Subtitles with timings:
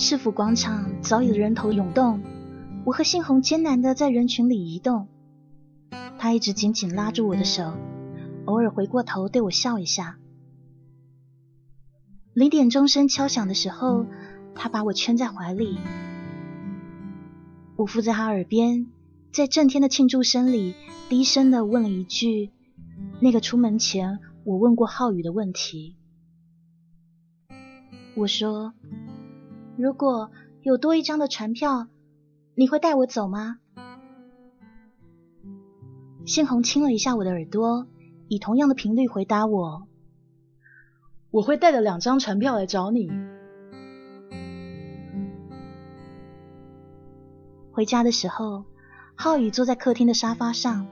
[0.00, 2.20] 市府广场早已人头涌动，
[2.86, 5.08] 我和杏红艰难的在人群里移动。
[6.18, 7.72] 他一直紧紧拉住我的手，
[8.46, 10.16] 偶尔回过头对我笑一下。
[12.38, 14.06] 零点钟声敲响的时候，
[14.54, 15.76] 他把我圈在怀里，
[17.74, 18.86] 我附在他耳边，
[19.32, 20.76] 在震天的庆祝声里，
[21.08, 22.52] 低声的问了一句
[23.18, 25.96] ：“那个出门前我问过浩宇的问题。”
[28.14, 28.72] 我说。
[29.76, 30.30] 如果
[30.62, 31.88] 有多一张的船票，
[32.54, 33.58] 你会带我走吗？
[36.24, 37.88] 杏红亲了一下我的耳朵，
[38.28, 39.88] 以同样的频率回答我
[41.30, 43.10] ：“我会带着两张船票来找你。”
[47.72, 48.64] 回家的时候，
[49.14, 50.88] 浩宇坐在客厅的沙发上，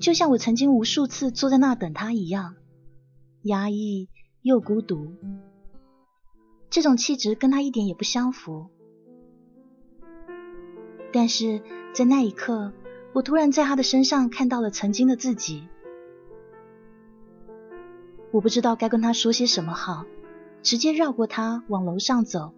[0.00, 2.56] 就像我曾经无数次坐在那等他一样，
[3.42, 4.08] 压抑
[4.42, 5.14] 又孤独。
[6.70, 8.66] 这种气质跟他一点也不相符，
[11.12, 11.62] 但是
[11.94, 12.72] 在那一刻，
[13.14, 15.68] 我突然在他的身上看到了曾经的自己。
[18.30, 20.04] 我不知道该跟他说些什么好，
[20.62, 22.52] 直接绕过他往楼上走。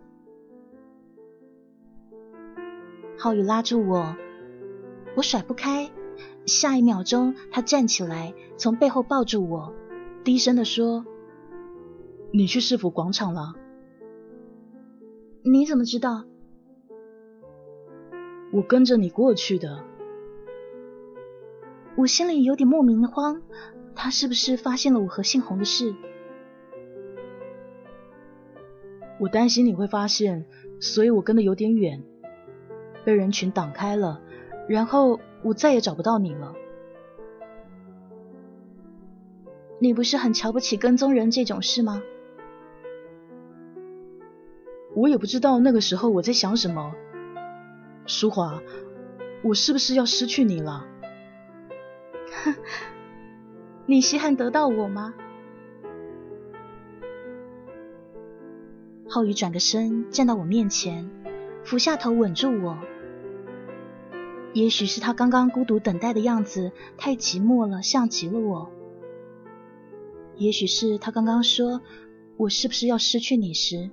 [3.17, 4.17] 浩宇拉住我，
[5.17, 5.91] 我甩不开，
[6.47, 9.73] 下一秒钟他站起来，从背后抱住我，
[10.25, 11.05] 低声的说
[12.33, 13.55] ：“你去市府广场了。”
[15.45, 16.25] 你怎么知道？
[18.53, 19.85] 我跟着你过去的。
[21.97, 23.43] 我心里有点莫名的慌，
[23.95, 25.95] 他是不是发现了我和姓洪的事？
[29.19, 30.47] 我担心你会发现，
[30.81, 32.03] 所以我跟的有点远，
[33.05, 34.21] 被人群挡开了，
[34.69, 36.55] 然后我再也找不到你了。
[39.79, 42.03] 你不是很瞧不起跟踪人这种事吗？
[44.95, 46.95] 我也不知道那个时候我在想什么，
[48.07, 48.63] 淑华，
[49.43, 50.87] 我是不是要失去你了？
[53.91, 55.15] 你稀罕得到我吗？
[59.09, 61.11] 浩宇转个身站到我面前，
[61.65, 62.79] 俯下头吻住我。
[64.53, 68.71] 也许是他刚刚孤独等待的样子太寂寞了，像极了我。
[70.37, 71.81] 也许是他刚刚说
[72.37, 73.91] 我是不是要失去你时。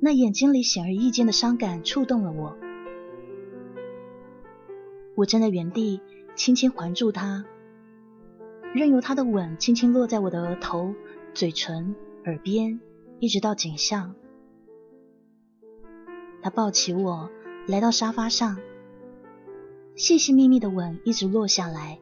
[0.00, 2.56] 那眼睛里显而易见的伤感触动了我，
[5.14, 6.00] 我站在原地，
[6.34, 7.44] 轻轻环住他，
[8.74, 10.94] 任由他的吻轻轻落在我的额头、
[11.34, 11.94] 嘴唇、
[12.24, 12.80] 耳边，
[13.20, 14.14] 一直到颈项。
[16.42, 17.30] 他抱起我，
[17.66, 18.58] 来到沙发上，
[19.94, 21.98] 细细密密的吻一直落下来，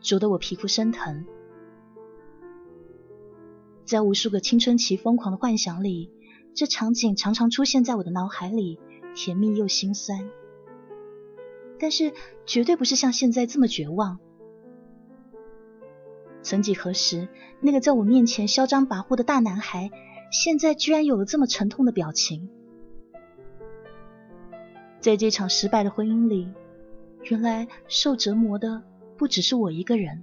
[0.00, 1.26] 灼得我皮肤生疼。
[3.84, 6.10] 在无数个青春期疯狂的幻想里。
[6.54, 8.80] 这场景常常出现在我的脑海里，
[9.14, 10.30] 甜蜜又心酸，
[11.78, 12.14] 但是
[12.46, 14.18] 绝对不是像现在这么绝望。
[16.46, 17.26] 曾几何时，
[17.58, 19.90] 那个在我面前嚣张跋扈的大男孩，
[20.30, 22.48] 现在居然有了这么沉痛的表情。
[25.00, 26.48] 在这场失败的婚姻里，
[27.24, 28.80] 原来受折磨的
[29.16, 30.22] 不只是我一个人。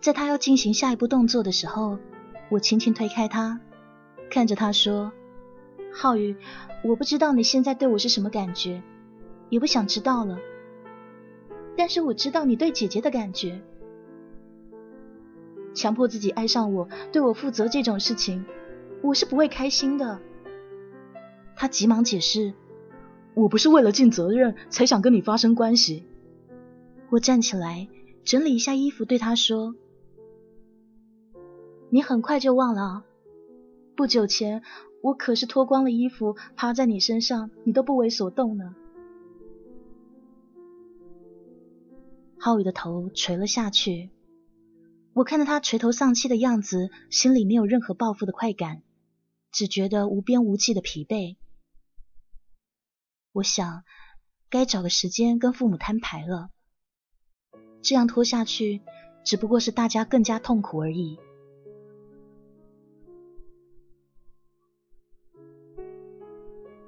[0.00, 1.98] 在他要进行下一步动作的时候，
[2.48, 3.60] 我轻轻推开他，
[4.28, 5.12] 看着他说
[5.94, 6.34] ：“浩宇，
[6.82, 8.82] 我不知道你现在对我是什么感觉，
[9.50, 10.36] 也不想知道了。
[11.76, 13.60] 但是我知道你对姐姐的感觉。
[15.74, 18.44] 强迫自己爱上我，对我负责这种事情，
[19.02, 20.20] 我是不会开心的。”
[21.56, 22.52] 他急忙解释
[23.34, 26.04] ：“我不是为了尽责任才想跟你发生关系。”
[27.10, 27.88] 我站起来
[28.24, 29.74] 整理一下衣服，对他说。
[31.90, 33.04] 你很快就忘了，
[33.94, 34.62] 不久前
[35.02, 38.74] 我可是脱光了衣服趴在你身上，你都不为所动呢。
[42.44, 44.10] 浩宇的头垂了下去，
[45.12, 48.82] 我看到他垂头丧气的样子，心里没有任何报复的快感，
[49.52, 51.36] 只觉得无边无际的疲惫。
[53.30, 53.84] 我想，
[54.50, 56.50] 该找个时间跟父母摊牌了，
[57.80, 58.82] 这样拖下去，
[59.24, 61.20] 只不过是大家更加痛苦而已。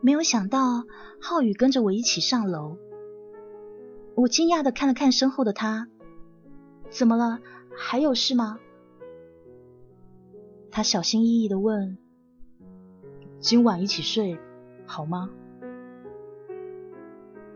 [0.01, 0.85] 没有想到
[1.23, 2.77] 浩宇跟着我一起上楼，
[4.17, 5.89] 我惊讶的看了看身后的他，
[6.89, 7.41] 怎么了？
[7.77, 8.59] 还有事吗？
[10.71, 11.99] 他小心翼翼的问
[13.41, 14.39] ：“今晚一起睡
[14.87, 15.31] 好吗？”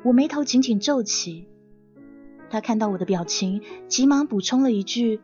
[0.04, 1.48] 我眉头紧紧皱起。
[2.50, 5.20] 他看到我的表情，急忙补充了一句：“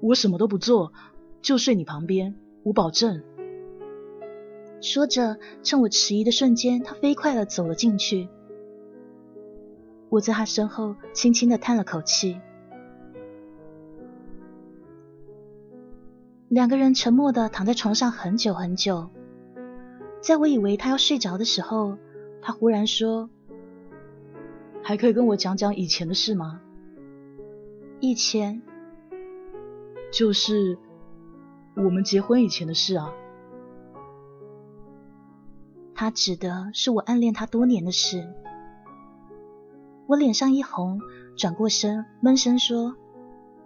[0.00, 0.92] 我什么都不做，
[1.40, 2.34] 就睡你旁边，
[2.64, 3.22] 我保证。”
[4.80, 8.28] 说着，趁我迟疑的瞬间，他飞快的走了进去。
[10.12, 12.38] 我在他身后轻轻的叹了口气。
[16.48, 19.08] 两个人沉默的躺在床上很久很久。
[20.20, 21.96] 在我以为他要睡着的时候，
[22.42, 23.30] 他忽然说
[24.84, 26.60] ：“还可以跟我讲讲以前的事吗？”
[27.98, 28.60] 以前，
[30.12, 30.76] 就是
[31.74, 33.10] 我们结婚以前的事啊。
[35.94, 38.28] 他指的是我暗恋他多年的事。
[40.12, 41.00] 我脸上一红，
[41.38, 42.94] 转过身，闷声说：“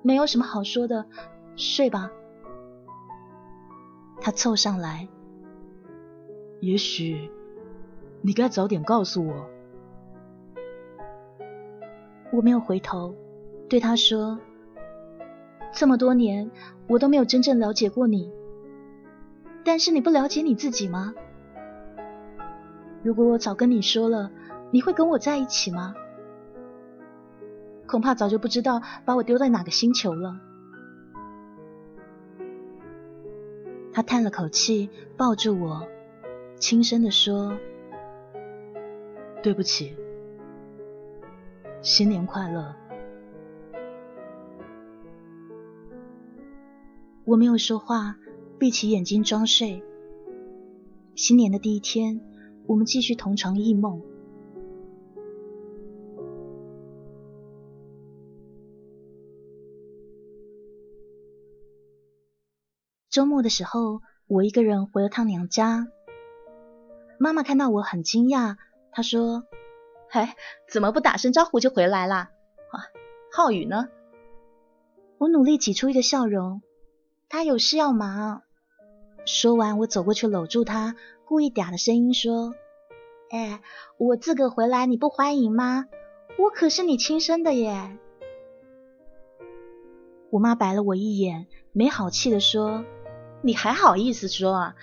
[0.00, 1.04] 没有什么好说的，
[1.56, 2.08] 睡吧。”
[4.22, 5.08] 他凑上来，
[6.60, 7.28] 也许
[8.22, 9.34] 你该早点告诉我。
[12.30, 13.12] 我没有回头，
[13.68, 14.38] 对他说
[15.74, 16.48] ：“这么多年，
[16.86, 18.32] 我都没有真正了解过你。
[19.64, 21.12] 但是你不了解你自己吗？
[23.02, 24.30] 如果我早跟你说了，
[24.70, 25.92] 你会跟我在一起吗？”
[27.86, 30.40] 恐怕早就不知道把我丢在哪个星球了。
[33.92, 35.86] 他叹了口气，抱住我，
[36.56, 37.56] 轻声的说
[39.42, 39.96] ：“对不起，
[41.80, 42.74] 新年快乐。”
[47.24, 48.16] 我没有说话，
[48.58, 49.82] 闭起眼睛装睡。
[51.14, 52.20] 新年的第一天，
[52.66, 54.02] 我们继续同床异梦。
[63.16, 65.88] 周末的时候，我一个人回了趟娘家。
[67.18, 68.56] 妈妈看到我很惊讶，
[68.92, 69.44] 她说
[70.12, 70.36] ：“哎，
[70.68, 72.28] 怎么不打声招呼就回来啦？
[72.72, 72.76] 啊，
[73.32, 73.88] 浩宇呢？”
[75.16, 76.60] 我努力挤出一个笑容
[77.30, 78.42] ：“他有事要忙。”
[79.24, 82.52] 说完，我走过去搂住他，故意嗲的声音说
[83.32, 83.62] ：“哎，
[83.96, 85.86] 我自个回来你不欢迎吗？
[86.38, 87.96] 我可是你亲生的耶！”
[90.28, 92.84] 我妈白了我一眼，没好气的说。
[93.42, 94.74] 你还好意思说啊？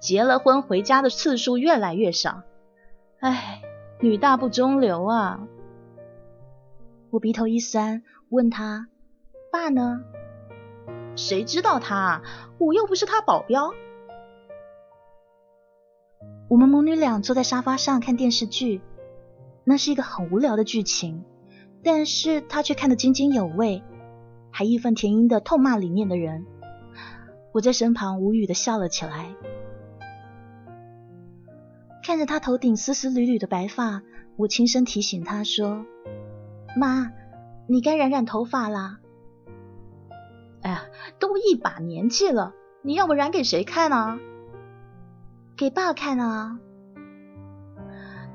[0.00, 2.42] 结了婚回家的次数越来越少，
[3.20, 3.62] 哎，
[4.00, 5.40] 女大不中留啊！
[7.10, 8.88] 我鼻头一酸，问他
[9.52, 10.00] ：“爸呢？”
[11.16, 12.22] 谁知道他？
[12.58, 13.74] 我又不是他保镖。
[16.48, 18.80] 我们母女俩坐在沙发上看电视剧，
[19.64, 21.24] 那是一个很无聊的剧情，
[21.84, 23.82] 但是他却看得津津有味，
[24.50, 26.46] 还义愤填膺的痛骂里面的人。
[27.52, 29.34] 我在身旁无语的笑了起来，
[32.02, 34.02] 看着他头顶丝丝缕缕的白发，
[34.36, 35.84] 我轻声提醒他说
[36.76, 37.10] ：“妈，
[37.66, 38.98] 你该染染头发啦。”
[40.62, 40.82] 哎呀，
[41.18, 42.52] 都一把年纪了，
[42.82, 44.18] 你要不染给谁看啊？
[45.56, 46.58] 给爸看啊。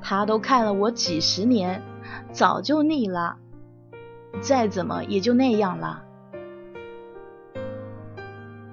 [0.02, 1.82] 他都看了我几十年，
[2.32, 3.38] 早就腻了，
[4.42, 6.05] 再怎么也就那样了。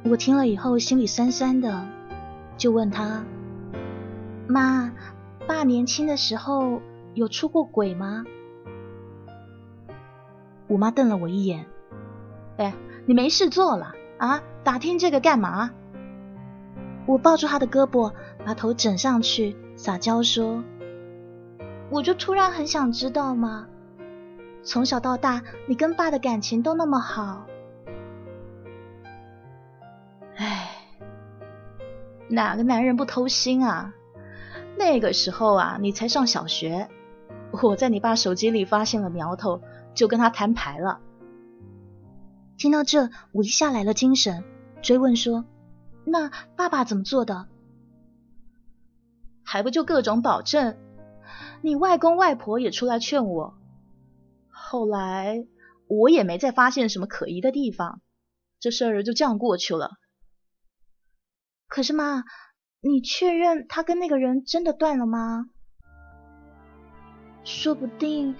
[0.05, 1.87] 我听了以后心里酸酸的，
[2.57, 3.25] 就问他
[4.49, 4.93] ：“妈，
[5.47, 6.83] 爸年轻的时候
[7.15, 8.25] 有出过轨吗？”
[10.67, 11.67] 我妈瞪了我一眼
[12.59, 12.75] ：“哎，
[13.07, 14.43] 你没事做了啊？
[14.65, 15.71] 打听这个干嘛？”
[17.07, 18.13] 我抱住他的胳膊，
[18.45, 20.65] 把头枕上去，撒娇说
[21.91, 23.67] ：“我就突然很想知道嘛，
[24.63, 27.47] 从小到大你跟爸的感情都那么好。”
[30.43, 30.69] 哎
[32.29, 33.95] 哪个男人不偷心啊？
[34.77, 36.89] 那个时候啊，你才上小学，
[37.63, 39.63] 我在你爸手机里发现了苗头，
[39.95, 40.99] 就跟他摊牌了。
[42.57, 44.43] 听到这，我一下来了精神，
[44.83, 45.45] 追问说
[46.05, 47.47] ：“那爸爸怎么做的？
[49.45, 50.77] 还不就各种保证？
[51.61, 53.55] 你外公外婆也出来劝我，
[54.49, 55.47] 后来
[55.87, 58.01] 我也没再发现什么可疑的地方，
[58.59, 59.93] 这事儿就这样过去了。”
[61.73, 62.23] 可是妈，
[62.83, 65.47] 你确认他跟那个人真的断了吗？
[67.45, 68.37] 说不定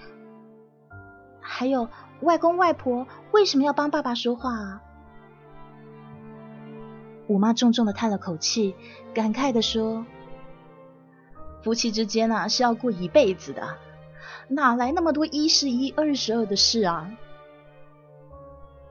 [1.41, 1.89] 还有
[2.21, 4.83] 外公外婆为什么要帮爸爸说话啊？
[7.25, 8.75] 我妈重重的叹了口气，
[9.15, 10.05] 感慨的说
[11.65, 13.79] ：“夫妻之间啊是要过一辈子的，
[14.47, 17.09] 哪来那么多一是一二是二的事啊？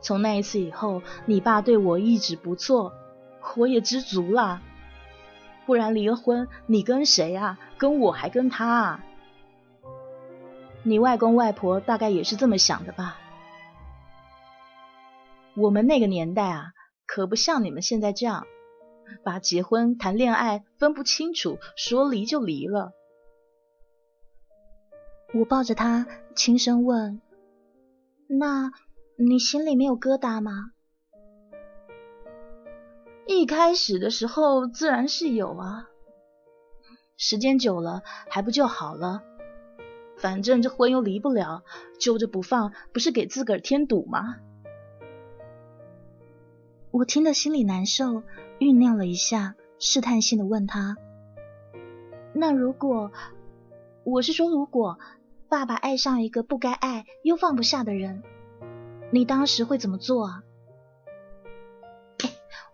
[0.00, 2.92] 从那一次以后，你爸对我一直不错。”
[3.56, 4.62] 我也知足了。
[5.64, 7.58] 不然离了婚，你跟谁啊？
[7.78, 9.04] 跟我还跟他啊？
[10.82, 13.18] 你外公外婆大概也是这么想的吧？
[15.54, 16.72] 我们那个年代啊，
[17.06, 18.46] 可不像你们现在这样，
[19.22, 22.92] 把结婚谈恋爱分不清楚，说离就离了。
[25.34, 27.20] 我抱着他，轻声问
[28.28, 28.72] ：“那
[29.16, 30.72] 你心里没有疙瘩吗？”
[33.26, 35.88] 一开始的时候自然是有啊，
[37.16, 39.22] 时间久了还不就好了？
[40.16, 41.62] 反正这婚又离不了，
[41.98, 44.36] 揪着不放，不是给自个儿添堵吗？
[46.90, 48.22] 我听得心里难受，
[48.58, 50.96] 酝酿了一下，试探性的问他
[52.34, 53.10] ：“那如果，
[54.04, 54.98] 我是说如果
[55.48, 58.22] 爸爸爱上一个不该爱又放不下的人，
[59.10, 60.42] 你当时会怎么做啊？”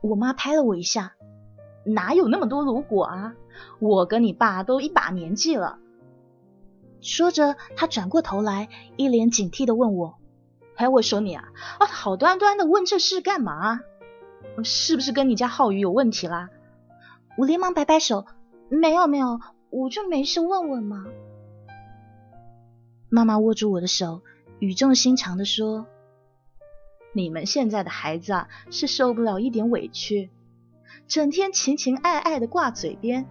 [0.00, 1.14] 我妈拍了我一下，
[1.84, 3.34] 哪有那么多如果啊？
[3.80, 5.78] 我跟你爸都一把年纪了。
[7.00, 10.16] 说着，他转过头来，一脸警惕的问我
[10.76, 11.44] ：“哎，我说你啊，
[11.78, 13.80] 啊，好端端的问这事干嘛？
[14.62, 16.50] 是不是跟你家浩宇有问题啦？”
[17.36, 18.26] 我连忙摆摆手
[18.68, 19.40] ：“没有没有，
[19.70, 21.06] 我就没事问问嘛。”
[23.10, 24.22] 妈妈握住我的手，
[24.58, 25.86] 语重心长的说。
[27.12, 30.30] 你们现在的孩子啊，是受不了一点委屈，
[31.06, 33.26] 整天情情爱爱的挂嘴边，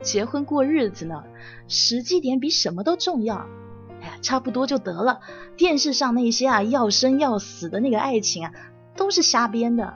[0.00, 1.24] 结婚过日子呢，
[1.66, 3.46] 实际点比什么都重要。
[4.00, 5.20] 哎呀，差不多就得了。
[5.56, 8.52] 电视上那些啊要生要死的那个爱情啊，
[8.94, 9.94] 都是瞎编的。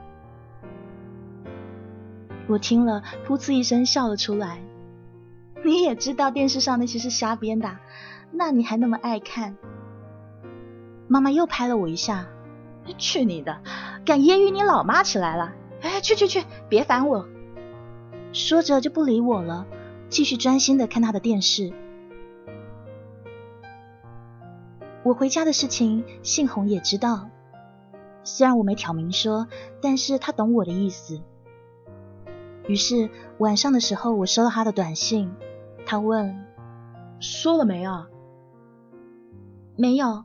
[2.48, 4.60] 我听了，噗呲一声笑了出来。
[5.64, 7.76] 你也知道电视上那些是瞎编的，
[8.32, 9.56] 那你还那么爱看？
[11.06, 12.26] 妈妈又拍了我一下。
[12.98, 13.60] 去你的！
[14.04, 15.52] 敢揶揄你老妈起来了！
[15.80, 17.26] 哎，去去去，别烦我！
[18.32, 19.66] 说着就不理我了，
[20.08, 21.72] 继续专心的看他的电视。
[25.02, 27.28] 我回家的事情，信红也知道，
[28.24, 29.48] 虽然我没挑明说，
[29.80, 31.20] 但是他懂我的意思。
[32.68, 35.34] 于是晚上的时候，我收到他的短信，
[35.84, 36.46] 他问
[37.20, 38.08] ：“说了没啊
[39.76, 40.24] ？”“没有。”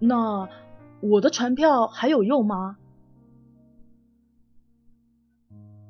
[0.00, 0.48] 那。
[1.08, 2.78] 我的船票还有用吗？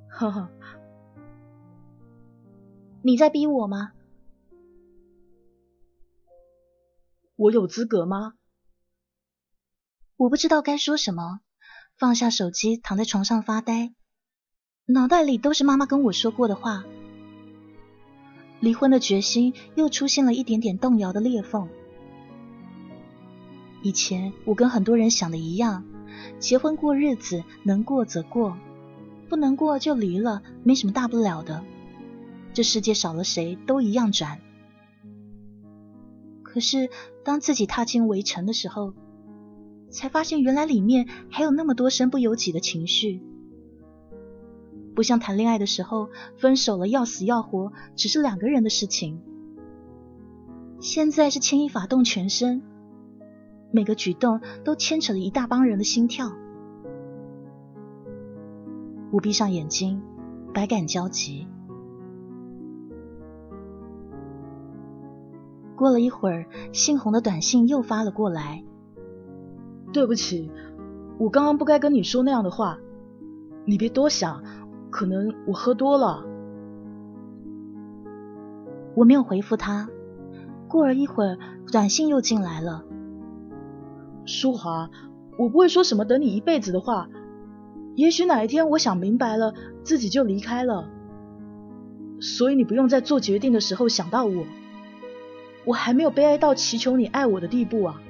[0.09, 0.51] 呵呵，
[3.03, 3.93] 你在逼我吗？
[7.37, 8.35] 我有资格吗？
[10.17, 11.41] 我不知道该说什么，
[11.99, 13.95] 放下手机，躺在床上发呆，
[14.87, 16.85] 脑袋里都是妈妈跟我说过的话。
[18.61, 21.69] 离婚的决心又出现了一点点动摇的裂缝。
[23.87, 25.85] 以前我跟很多人想的一样，
[26.41, 28.57] 结婚过日子，能过则过，
[29.29, 31.63] 不能过就离了，没什么大不了的。
[32.53, 34.41] 这世界少了谁都一样转。
[36.43, 36.91] 可是
[37.25, 38.93] 当自己踏进围城的时候，
[39.89, 43.23] 才发现原来里面还有那么多身不由己的情绪。
[44.97, 49.21] 不像谈恋爱的时候，分手了要死要活，只是两个人的事情。
[50.81, 52.63] 现在是牵一发动全身。
[53.77, 56.33] 每个举动都牵扯了一大帮人的心跳。
[59.11, 60.01] 我闭上眼睛，
[60.55, 61.47] 百感交集。
[65.77, 68.65] 过了一会儿，姓洪的短信又发了过来
[69.93, 70.51] ：“对不起，
[71.19, 72.79] 我刚刚不该跟你说那样的话，
[73.67, 74.43] 你别多想，
[74.89, 76.25] 可能我喝多了。”
[78.97, 79.91] 我没有回复他。
[80.67, 81.37] 过了一会儿，
[81.71, 82.86] 短信又进来了。
[84.27, 84.91] 淑华，
[85.39, 87.09] 我不会说什么等你一辈子的话。
[87.95, 90.91] 也许哪一天我想明白了，自己就离开了。
[92.21, 94.45] 所以你不用在做决定的时候想到我。
[95.65, 98.01] 我还没有悲哀到祈求你爱我的地步啊。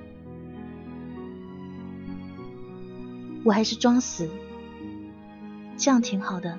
[3.44, 4.28] 我还是装死，
[5.76, 6.58] 这样挺好的，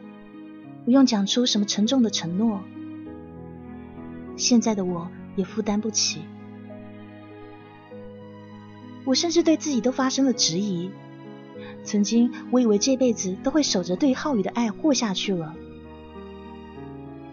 [0.86, 2.62] 不用讲出什么沉重的承诺。
[4.38, 6.22] 现在的我也负担不起。
[9.08, 10.92] 我甚至对自己都发生了质疑。
[11.86, 15.56] 曾经我以为这辈子都会守着对浩宇的爱过下去了。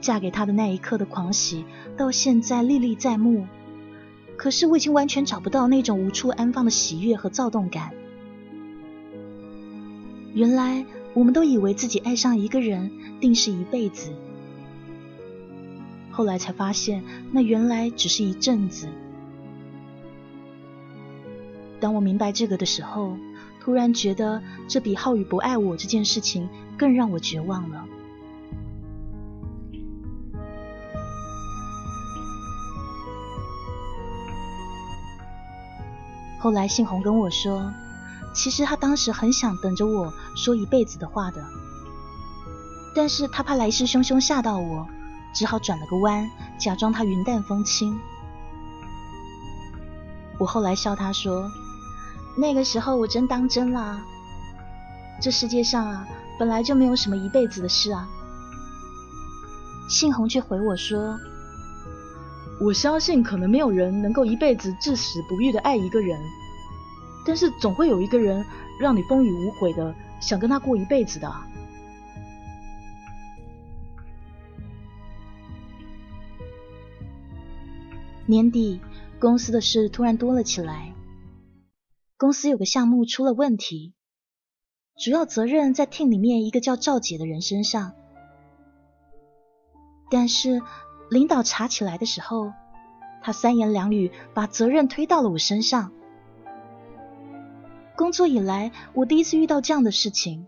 [0.01, 1.65] 嫁给他的那一刻的狂喜，
[1.97, 3.49] 到现在历历在目。
[4.37, 7.91] 可是我已经完全找不到那种无处安放的喜悦和躁动感。
[10.33, 12.91] 原来我们都以为自己爱上一个人
[13.21, 14.13] 定是一辈子，
[16.13, 17.03] 后来才发现
[17.33, 18.87] 那原来只是一阵子。
[21.85, 23.15] 当我明白这个的时候，
[23.61, 26.49] 突然觉得这比浩宇不爱我这件事情
[26.79, 27.85] 更让我绝望了。
[36.39, 37.71] 后来信红跟我说，
[38.35, 41.45] 其实他当时很想等着我说一辈子的话的，
[42.97, 44.89] 但是他怕来势汹汹吓到我，
[45.35, 48.01] 只好转了个弯，假装他云淡风轻。
[50.39, 51.53] 我后来笑他说。
[52.37, 54.03] 那个时候我真当真啦，
[55.21, 56.07] 这世界上啊
[56.39, 58.09] 本来就没有什么一辈子的事啊。
[59.89, 61.19] 信红却回我说
[62.61, 66.19] ：“我相信可能没有人能够一辈子至死不渝的爱一个人，
[67.27, 68.45] 但是总会有一个人
[68.81, 71.31] 让你风雨无悔的想跟他过一辈子的。”
[78.27, 78.81] 年底，
[79.21, 80.94] 公司的事突然多了起来。
[82.25, 83.93] 公司有个项目出了问题，
[84.97, 87.93] 主要责任在 team 里面一个叫赵姐的人身上。
[90.11, 90.63] 但是
[91.11, 92.51] 领导查起来的时候，
[93.23, 95.93] 他三言两语把责任推到了我身上。
[97.95, 100.47] 工作以来，我第一次遇到这样的事情，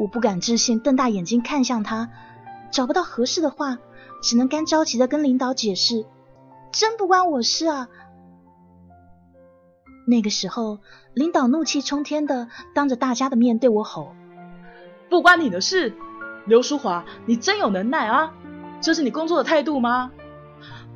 [0.00, 2.10] 我不敢置信，瞪大眼睛看向他，
[2.72, 3.78] 找不到合适的话，
[4.24, 6.04] 只能干着急的跟领导解释
[6.74, 7.88] ：“真不关我事啊。”
[10.06, 10.80] 那个时候，
[11.14, 14.14] 领导怒气冲天的当着大家的面对我吼
[15.08, 15.94] ：“不关你的事，
[16.46, 18.34] 刘淑华，你真有能耐啊！
[18.80, 20.12] 这是你工作的态度吗？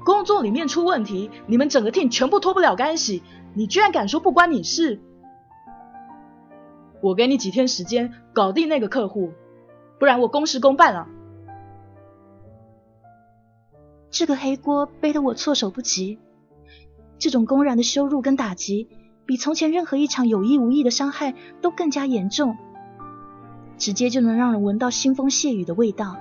[0.04, 3.22] 工作里面出问题，你们整个 team 全部脱不了干系，
[3.54, 5.00] 你居然敢说不关你事？
[7.00, 9.32] 我给你几天时间搞定那个客户，
[9.98, 11.06] 不然我公事公办了。”
[14.10, 16.18] 这个黑锅背得我措手不及，
[17.18, 18.88] 这种公然的羞辱跟打击。
[19.26, 22.56] 比从前任何一场有意无意的伤害都更加严重，
[23.76, 26.16] 直接就能让人闻到腥风血雨的味道。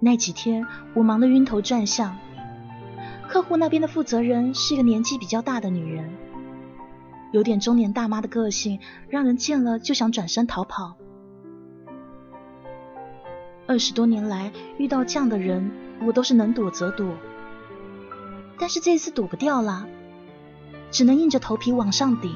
[0.00, 2.18] 那几天我忙得晕头转向，
[3.26, 6.10] 客户那边的负责人是一个年纪比较大的女人，
[7.32, 10.98] 有点中年大妈的个性，让人见了就想转身逃跑。
[13.68, 15.70] 二十多年来遇到这样的人，
[16.06, 17.14] 我都是能躲则躲。
[18.58, 19.86] 但是这次躲不掉了，
[20.90, 22.34] 只能硬着头皮往上顶。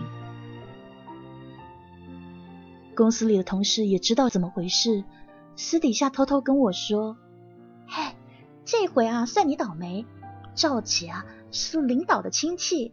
[2.94, 5.04] 公司里的同事也知道怎么回事，
[5.56, 7.16] 私底下偷偷跟我说
[7.88, 8.14] ：“嘿，
[8.66, 10.04] 这回啊，算你倒霉，
[10.54, 12.92] 赵姐啊是领导的亲戚。”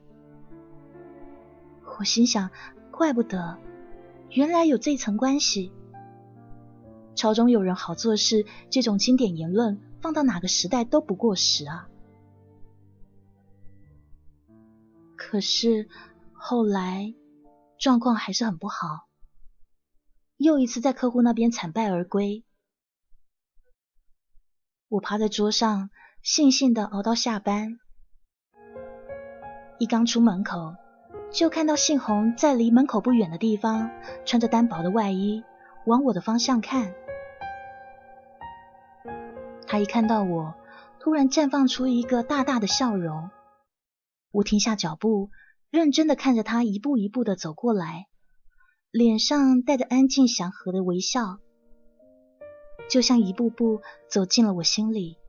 [1.99, 2.51] 我心想，
[2.89, 3.57] 怪不得，
[4.29, 5.73] 原来有这层关系。
[7.19, 11.89] 朝中有人好做事，这种经典言论放到哪个时代都不过时啊。
[15.17, 15.89] 可是
[16.31, 17.13] 后来
[17.77, 19.09] 状况还是很不好，
[20.37, 22.45] 又一次在客户那边惨败而归。
[24.87, 25.89] 我趴在桌上，
[26.23, 27.79] 悻悻的熬到下班。
[29.77, 30.73] 一刚出门口，
[31.33, 33.91] 就看到信红在离门口不远的地方，
[34.25, 35.43] 穿着单薄的外衣，
[35.85, 36.95] 往我的方向看。
[39.71, 40.55] 他一看到我，
[40.99, 43.29] 突然绽放出一个大大的笑容。
[44.31, 45.29] 我停下脚步，
[45.69, 48.07] 认真的看着他一步一步的走过来，
[48.89, 51.37] 脸上带着安静祥和的微笑，
[52.89, 55.19] 就像一步步走进了我心里。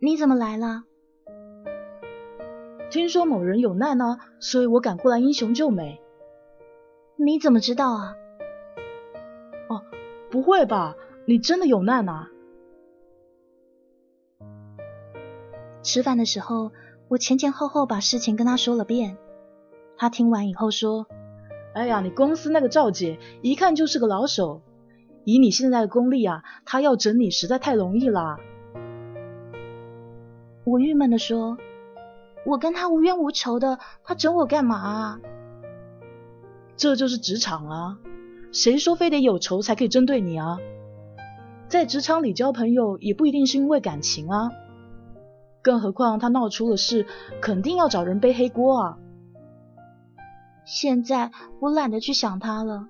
[0.00, 0.82] 你怎么来了？
[2.90, 6.00] 听说某人有难啊，所以我赶过来英雄救美。
[7.14, 8.16] 你怎么知道啊？
[10.30, 10.94] 哦，不会吧？
[11.26, 12.28] 你真的有难啊？
[15.82, 16.72] 吃饭的时候，
[17.08, 19.16] 我前前后后把事情跟他说了遍。
[19.96, 21.06] 他听完以后说
[21.74, 24.62] ：“哎呀，你公司那个赵姐一看就是个老手，
[25.24, 28.38] 以你现在的功力啊，她要整你实在太容易啦。”
[30.64, 31.58] 我郁闷的说
[32.46, 35.20] ：“我跟她无冤无仇的，她整我干嘛？”
[36.76, 37.98] 这就是职场啊，
[38.52, 40.58] 谁说非得有仇才可以针对你啊？
[41.68, 44.50] 在职场里交朋友也不一定是因为感情啊。
[45.62, 47.06] 更何况他闹出了事，
[47.40, 48.98] 肯定要找人背黑锅啊！
[50.64, 52.88] 现在我懒得去想他了，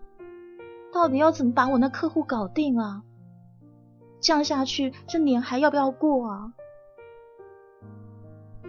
[0.93, 3.03] 到底要怎么把我那客户搞定啊？
[4.21, 6.53] 这样下去，这年还要不要过啊？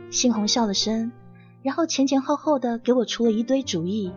[0.09, 1.11] 猩红笑了声，
[1.61, 4.11] 然后前前后后的给我出了一堆主意。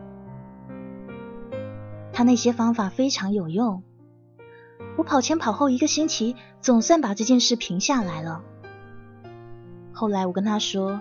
[2.14, 3.82] 他那些方法非常有用，
[4.96, 8.40] 我跑前跑后一个星期，总算把这件事平下来了。
[9.92, 11.00] 后来我跟他说：“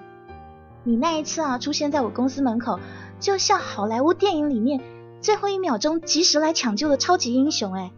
[0.83, 2.79] 你那一次啊，出现在我公司门口，
[3.19, 4.81] 就像好莱坞电影里面
[5.21, 7.91] 最后一秒钟及时来抢救的超级英雄。”哎，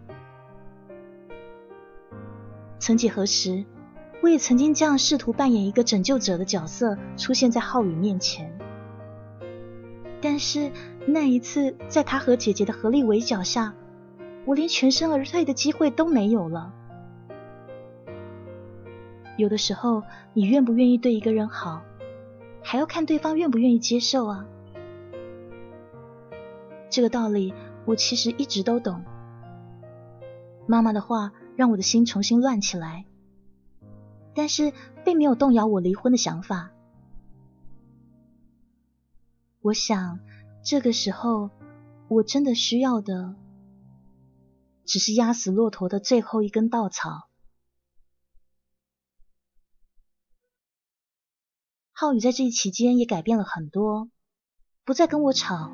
[2.79, 3.63] 曾几何时，
[4.21, 8.57] 我也曾经这样试图扮演一个拯救者的角色，出现在浩宇面前。
[10.21, 10.71] 但是
[11.07, 13.73] 那一次，在他和姐姐的合力围剿下，
[14.45, 16.73] 我连全身而退的机会都没有了。
[19.37, 20.01] 有的时候，
[20.33, 21.83] 你愿不愿意对一个人好，
[22.63, 24.45] 还要看对方愿不愿意接受啊。
[26.89, 27.53] 这个道理
[27.85, 29.03] 我其实一直都懂。
[30.65, 33.05] 妈妈的话让我的心重新乱起来，
[34.33, 36.71] 但是并没有动摇我离婚的想法。
[39.61, 40.19] 我想，
[40.65, 41.51] 这个时候
[42.07, 43.35] 我真的需要的，
[44.83, 47.29] 只是压死骆驼的最后一根稻草。
[51.91, 54.09] 浩宇在这一期间也改变了很多，
[54.83, 55.71] 不再跟我吵，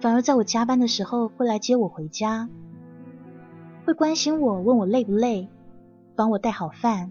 [0.00, 2.48] 反而在我加班的时候会来接我回家，
[3.84, 5.48] 会关心我，问我累不累，
[6.14, 7.10] 帮我带好饭，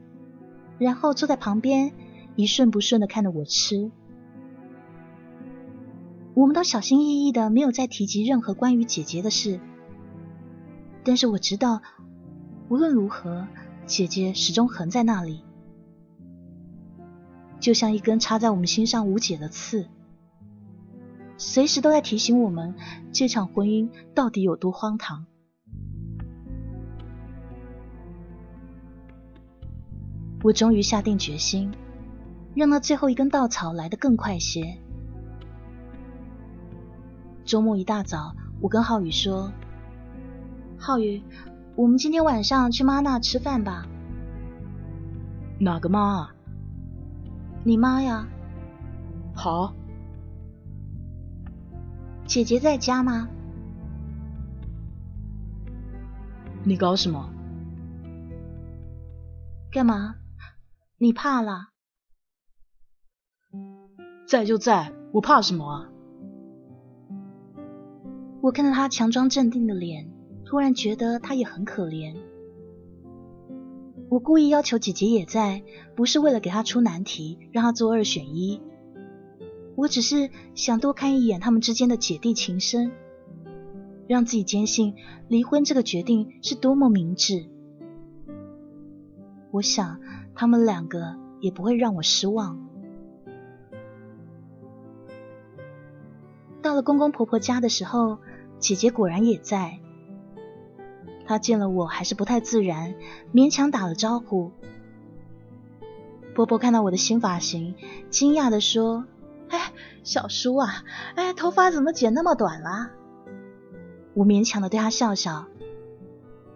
[0.79, 1.93] 然后坐在旁边
[2.37, 3.91] 一顺不顺的看着我吃。
[6.33, 9.59] 我们都小心翼翼的，没有再提及任何关于姐姐的事，
[11.03, 11.81] 但是我知道，
[12.69, 13.47] 无论如何，
[13.85, 15.43] 姐姐始终横在那里。
[17.59, 19.87] 就像一根插在我们心上无解的刺，
[21.37, 22.73] 随时都在提醒我们
[23.11, 25.25] 这场婚姻到底有多荒唐。
[30.43, 31.71] 我终于下定决心，
[32.55, 34.79] 让那最后一根稻草来得更快些。
[37.45, 39.51] 周末一大早，我跟浩宇说
[40.77, 41.21] ：“浩宇，
[41.75, 43.85] 我们今天晚上去妈那吃饭吧。
[45.59, 46.29] ”“哪个妈？”
[47.63, 48.27] 你妈呀，
[49.35, 49.73] 好。
[52.25, 53.27] 姐姐在家吗？
[56.63, 57.29] 你搞什么？
[59.71, 60.15] 干嘛？
[60.97, 61.69] 你怕了？
[64.25, 65.90] 在就在，我怕什么啊？
[68.41, 70.09] 我看到他强装镇定的脸，
[70.45, 72.15] 突然觉得他也很可怜。
[74.09, 75.63] 我故意要求姐姐也在，
[75.95, 78.59] 不是为了给她出难题，让她做二选一。
[79.75, 82.91] 我只是想多看一眼他们之间的姐弟情深，
[84.07, 84.95] 让自己坚信
[85.27, 87.45] 离婚这个决定是多么明智。
[89.51, 90.01] 我想
[90.35, 92.67] 他们两个也不会让我失望。
[96.61, 98.19] 到了公公婆婆家的时候，
[98.61, 99.79] 姐姐果然也在。
[101.25, 102.95] 他见了我还是不太自然，
[103.33, 104.51] 勉强打了招呼。
[106.33, 107.75] 波波看到我的新发型，
[108.09, 109.05] 惊讶的说
[109.49, 112.91] ：“哎，小叔啊，哎，头发怎么剪那么短啦？”
[114.13, 115.47] 我勉强的对他笑笑。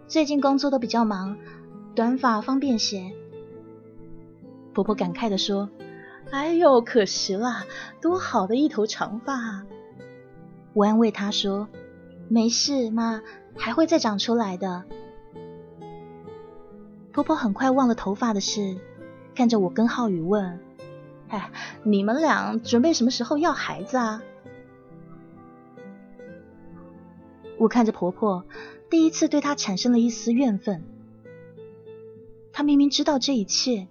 [0.06, 1.36] 最近工作都比较忙，
[1.94, 3.12] 短发方便些。
[4.72, 5.70] 婆婆感慨的说
[6.30, 7.64] ：“哎呦，可惜了，
[8.00, 9.64] 多好的一头长发。”
[10.74, 11.68] 我安慰她说
[12.28, 13.22] ：“没事，妈。”
[13.58, 14.84] 还会再长出来的。
[17.10, 18.76] 婆婆很快忘了头发的事，
[19.34, 20.60] 看着我跟浩宇问
[21.28, 21.50] ：“哎，
[21.82, 24.22] 你们俩准备什么时候要孩子啊？”
[27.58, 28.44] 我看着婆婆，
[28.90, 30.84] 第一次对她产生了一丝怨愤。
[32.52, 33.88] 她明明知道这一切，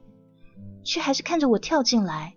[0.84, 2.36] 却还是看着我跳进来。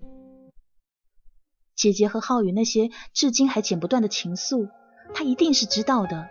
[1.76, 4.70] 姐姐和浩宇那些至今还剪不断的情愫，
[5.14, 6.28] 他一定是知道的。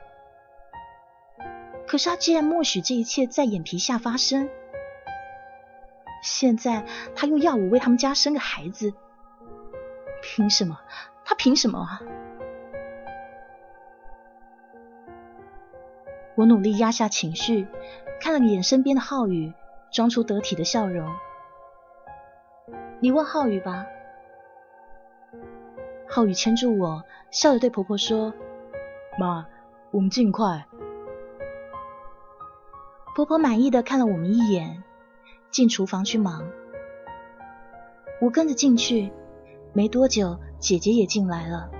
[1.87, 4.49] 可是他既然默许这一切在眼皮下发生，
[6.21, 6.85] 现在
[7.15, 8.93] 他又要我为他们家生个孩子，
[10.21, 10.79] 凭什么？
[11.23, 12.01] 他凭什么啊？
[16.35, 17.67] 我努力压下情绪，
[18.19, 19.53] 看了眼身边的浩宇，
[19.91, 21.15] 装出得体的笑容。
[22.99, 23.85] 你问浩宇吧。
[26.07, 28.33] 浩宇牵住我，笑着对婆婆说
[29.17, 29.45] ：“妈，
[29.91, 30.65] 我们尽快。”
[33.15, 34.83] 婆婆满意的看了我们一眼，
[35.49, 36.47] 进厨房去忙。
[38.21, 39.11] 我跟着进去，
[39.73, 41.71] 没多久，姐姐也进来了。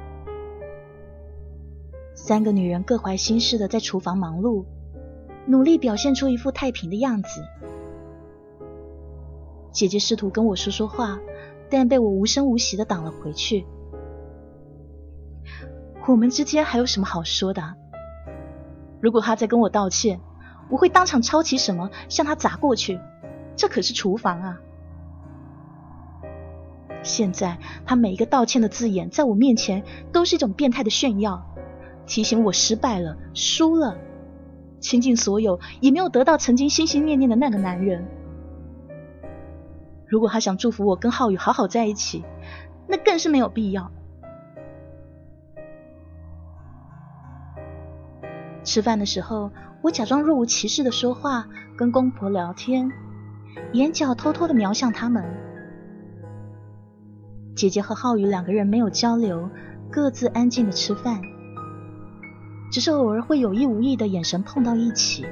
[2.15, 4.65] 三个女人各怀心事的在厨房忙碌，
[5.45, 7.45] 努力表现出一副太平的样子。
[9.71, 11.19] 姐姐试图跟我说说话，
[11.69, 13.67] 但被我无声无息的挡了回去。
[16.07, 17.75] 我们之间还有什么好说的？
[19.01, 20.21] 如果他再跟我道歉，
[20.69, 22.99] 我会当场抄起什么向他砸过去，
[23.57, 24.57] 这可是厨房啊！
[27.03, 31.45] 现在他每一个道歉的字眼，在我面前都是一种变态的炫耀，
[32.05, 33.97] 提醒我失败了，输了，
[34.79, 38.07] 倾尽所有也没有得到曾经心心念念的那个男人。
[40.07, 42.23] 如果他想祝福我跟浩宇好好在一起，
[42.87, 43.91] 那更是没有必要。
[48.67, 49.49] 吃饭的时候，
[49.82, 52.91] 我假装若无其事的说话，跟公婆聊天，
[53.71, 55.23] 眼角偷偷的瞄向他们。
[57.56, 59.49] 姐姐和浩宇两个人没有交流，
[59.89, 61.21] 各自安静的吃饭，
[62.69, 65.25] 只是偶尔会有意无意的眼神碰到一起。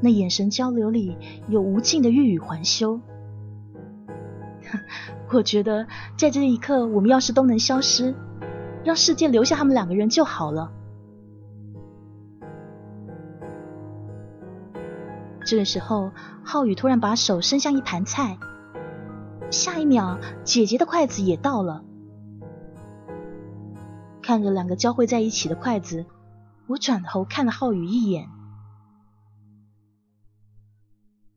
[0.00, 2.98] 那眼神交流里有无尽的欲语还休。
[5.30, 5.86] 我觉得
[6.16, 8.14] 在这一刻，我们要是都能消失，
[8.84, 10.72] 让世界留下他们两个人就好了。
[15.44, 16.12] 这个时候，
[16.44, 18.38] 浩宇突然把手伸向一盘菜，
[19.50, 21.84] 下一秒，姐姐的筷子也到了。
[24.22, 26.06] 看着两个交汇在一起的筷子，
[26.68, 28.28] 我转头看了浩宇一眼。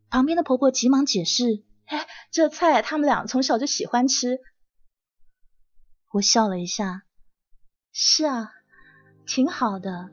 [0.10, 4.40] 旁边的婆婆急忙解释：“哎，这菜他们俩从小就喜欢吃。”
[6.14, 7.04] 我笑了一下
[7.92, 8.52] ：“是啊，
[9.26, 10.10] 挺好的。”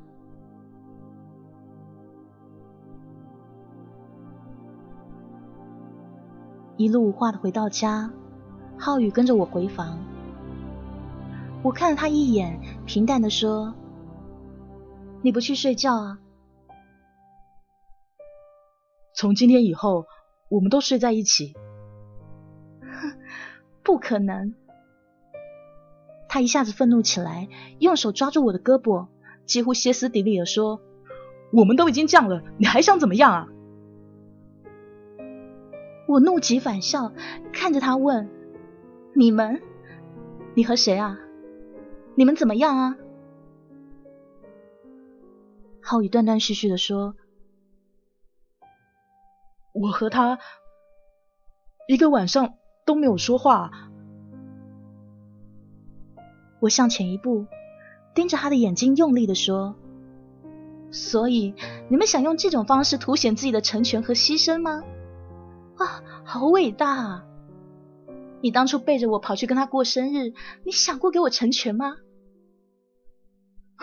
[6.82, 8.10] 一路无话的回到家，
[8.76, 10.00] 浩宇跟着我回房。
[11.62, 13.72] 我看了他一眼，平淡的说
[15.22, 16.18] ：“你不去睡觉啊？”
[19.14, 20.06] 从今天以后，
[20.48, 21.54] 我们都睡在一起。
[22.80, 23.12] 哼，
[23.84, 24.52] 不可能！
[26.28, 29.06] 他一下子愤怒起来，用手抓住我的胳膊，
[29.46, 30.80] 几乎歇斯底里的说
[31.54, 33.46] ：“我们都已经这样了，你还想怎么样啊？”
[36.12, 37.10] 我怒极反笑，
[37.54, 38.28] 看着他问
[39.16, 39.62] ：“你们？
[40.54, 41.18] 你和谁啊？
[42.14, 42.98] 你们怎么样啊？”
[45.80, 47.14] 浩宇断断续续的说
[49.72, 50.38] ：“我和他
[51.88, 53.70] 一个晚上都没有说话。”
[56.60, 57.46] 我向前一步，
[58.14, 59.76] 盯着他的眼睛，用力的说
[60.92, 61.54] ：“所以
[61.88, 64.84] 你们想用这种方式凸显自己的成全和牺牲吗？”
[66.24, 67.24] 好伟大！
[68.40, 70.32] 你当初背着我跑去跟他过生日，
[70.64, 71.96] 你想过给我成全吗？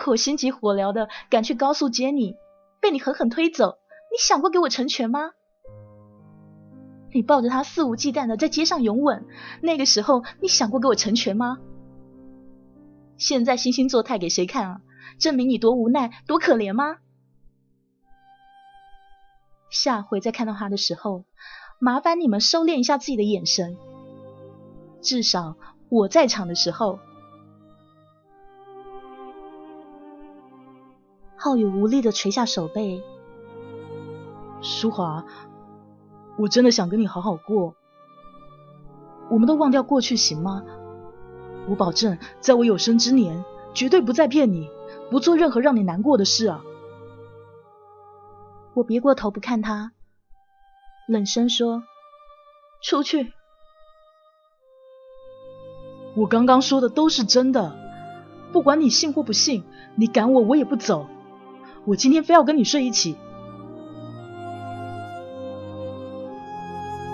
[0.06, 2.36] 我心急火燎的赶去高速接你，
[2.80, 3.78] 被你狠狠推走，
[4.10, 5.32] 你想过给我成全吗？
[7.12, 9.26] 你抱着他肆无忌惮的在街上拥吻，
[9.62, 11.58] 那个时候你想过给我成全吗？
[13.16, 14.80] 现在惺惺作态给谁看啊？
[15.18, 16.98] 证明你多无奈，多可怜吗？
[19.70, 21.24] 下回再看到他的时候。
[21.82, 23.78] 麻烦你们收敛一下自己的眼神，
[25.00, 25.56] 至少
[25.88, 26.98] 我在场的时候。
[31.36, 33.02] 浩宇无力的垂下手背，
[34.60, 35.24] 淑华，
[36.36, 37.74] 我真的想跟你好好过，
[39.30, 40.62] 我们都忘掉过去行吗？
[41.66, 44.68] 我保证，在我有生之年，绝对不再骗你，
[45.10, 46.62] 不做任何让你难过的事啊！
[48.74, 49.92] 我别过头不看他。
[51.10, 51.82] 冷声说
[52.80, 53.32] ：“出去。”
[56.14, 57.74] 我刚刚说的都是真的，
[58.52, 59.64] 不管你信或不信，
[59.96, 61.08] 你赶我我也不走。
[61.84, 63.16] 我今天非要跟你睡一起。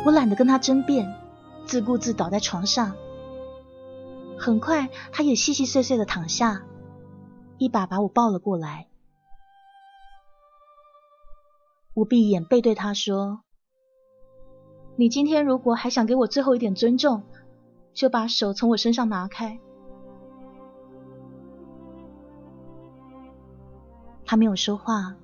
[0.04, 1.16] 我懒得跟他争辩，
[1.64, 2.94] 自顾自倒在床上。
[4.38, 6.64] 很快，他也细细碎碎的躺下，
[7.56, 8.88] 一把把我抱了过来。
[11.94, 13.45] 我闭眼背对他说。
[14.98, 17.22] 你今天如果还想给我最后一点尊重，
[17.92, 19.61] 就把手从我身上拿开。
[24.24, 25.14] 他没有说话，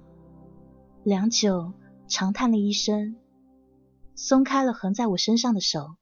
[1.03, 1.73] 良久，
[2.07, 3.17] 长叹了一声，
[4.15, 5.97] 松开了横在我身上的手。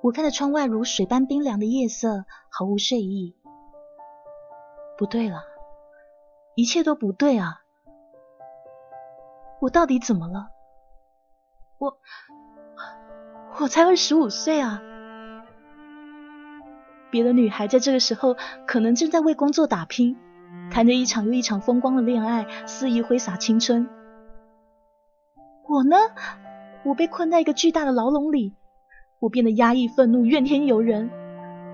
[0.00, 3.36] 我看着窗外如水般冰凉的夜色，毫无睡意。
[4.96, 5.51] 不对了。
[6.54, 7.62] 一切都不对啊！
[9.60, 10.48] 我到底怎么了？
[11.78, 11.98] 我
[13.58, 14.82] 我才二十五岁啊！
[17.10, 18.36] 别的女孩在这个时候
[18.66, 20.16] 可能正在为工作打拼，
[20.70, 23.88] 谈着一场又一场风光的恋爱，肆意挥洒青春。
[25.68, 25.96] 我呢？
[26.84, 28.56] 我被困在一个巨大的牢笼里，
[29.20, 31.10] 我变得压抑、愤怒、怨天尤人。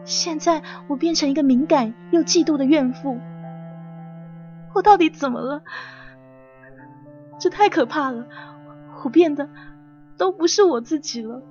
[0.04, 3.18] 现在我变成一个敏感又嫉妒的怨妇。
[4.74, 5.62] 我到底怎么了？
[7.40, 8.26] 这太可怕了，
[9.04, 9.48] 我变得
[10.16, 11.42] 都不是我自己了。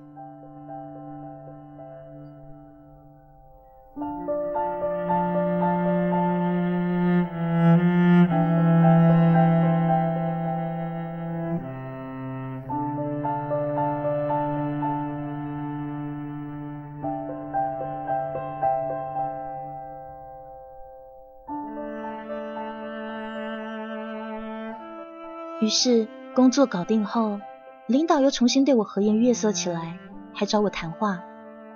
[25.68, 27.42] 于是工作搞定后，
[27.88, 30.00] 领导又重新对我和颜悦色起来，
[30.34, 31.22] 还找我谈话。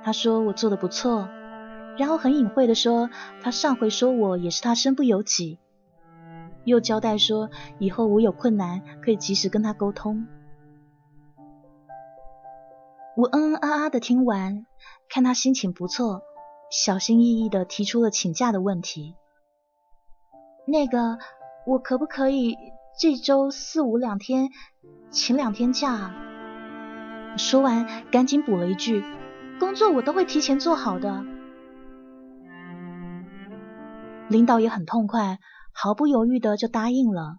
[0.02, 1.28] 他说我做的不错，
[1.98, 3.10] 然后很隐晦的说
[3.42, 5.60] 他上回说我也是他身不由己，
[6.64, 7.50] 又交代说
[7.80, 10.26] 以后我有困难可以及时跟他沟通。
[13.18, 14.66] 我嗯嗯啊啊的听完，
[15.10, 16.22] 看他心情不错，
[16.72, 19.16] 小心翼翼的提出了请假的问题。
[20.66, 21.18] 那个，
[21.68, 22.56] 我可不可以？
[23.00, 24.50] 这周四五两天，
[25.10, 26.14] 请两天假。
[27.38, 29.04] 说完，赶紧补了一句
[29.60, 31.24] ：“工作我都会提前做好的。”
[34.30, 35.40] 领导也很痛快，
[35.74, 37.38] 毫不犹豫的就答应了。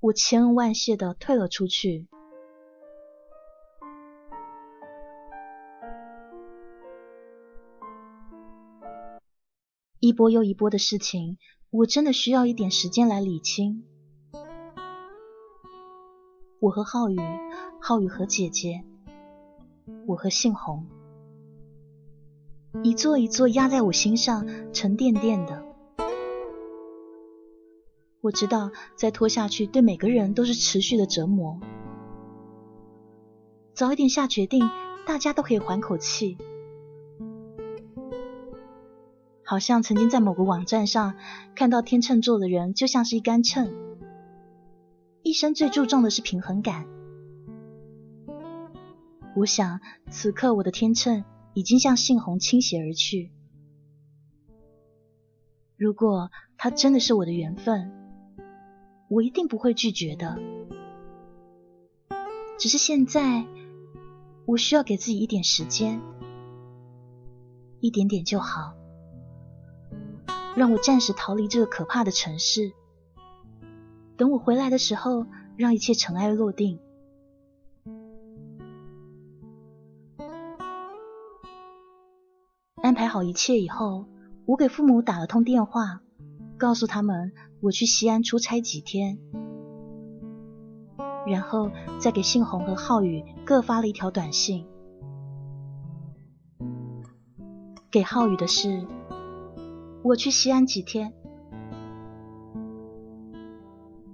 [0.00, 2.08] 我千恩万谢的退了出去。
[10.00, 11.36] 一波又一波的事情。
[11.70, 13.84] 我真的需要一点时间来理清。
[16.58, 17.16] 我和浩宇，
[17.80, 18.84] 浩宇和姐姐，
[20.06, 20.84] 我和杏红，
[22.82, 25.64] 一座一座压在我心上，沉甸甸的。
[28.20, 31.60] 我知道再拖下去，对每个人都是持续的折磨。
[33.74, 34.68] 早一点下决定，
[35.06, 36.36] 大家都可以缓口气。
[39.50, 41.16] 好像曾经在某个网站上
[41.56, 43.74] 看到天秤座的人就像是一杆秤，
[45.24, 46.86] 一生最注重的是平衡感。
[49.34, 53.32] 我想此刻我的天秤已经向杏红倾斜而去。
[55.76, 57.90] 如果他真的是我的缘分，
[59.08, 60.38] 我一定不会拒绝的。
[62.56, 63.44] 只是现在
[64.46, 66.00] 我需要给自己一点时间，
[67.80, 68.76] 一点点就好。
[70.56, 72.72] 让我暂时逃离这个可怕的城市。
[74.16, 76.78] 等我回来的时候，让一切尘埃落定。
[82.82, 84.06] 安排好一切以后，
[84.46, 86.00] 我给父母打了通电话，
[86.58, 89.18] 告诉他们我去西安出差几天，
[91.26, 94.66] 然后再给信红和浩宇各发了一条短信。
[97.90, 98.86] 给浩宇的是。
[100.02, 101.12] 我去西安几天，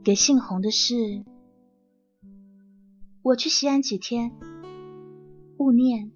[0.02, 1.24] 给姓洪的是
[3.22, 4.32] 我去西安几天，
[5.58, 6.10] 勿念。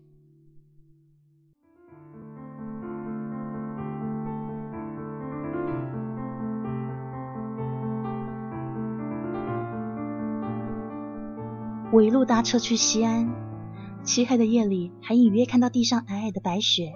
[11.92, 13.32] 我一路搭车去西安，
[14.02, 16.92] 漆黑的夜里还隐约看到地上皑皑的白雪，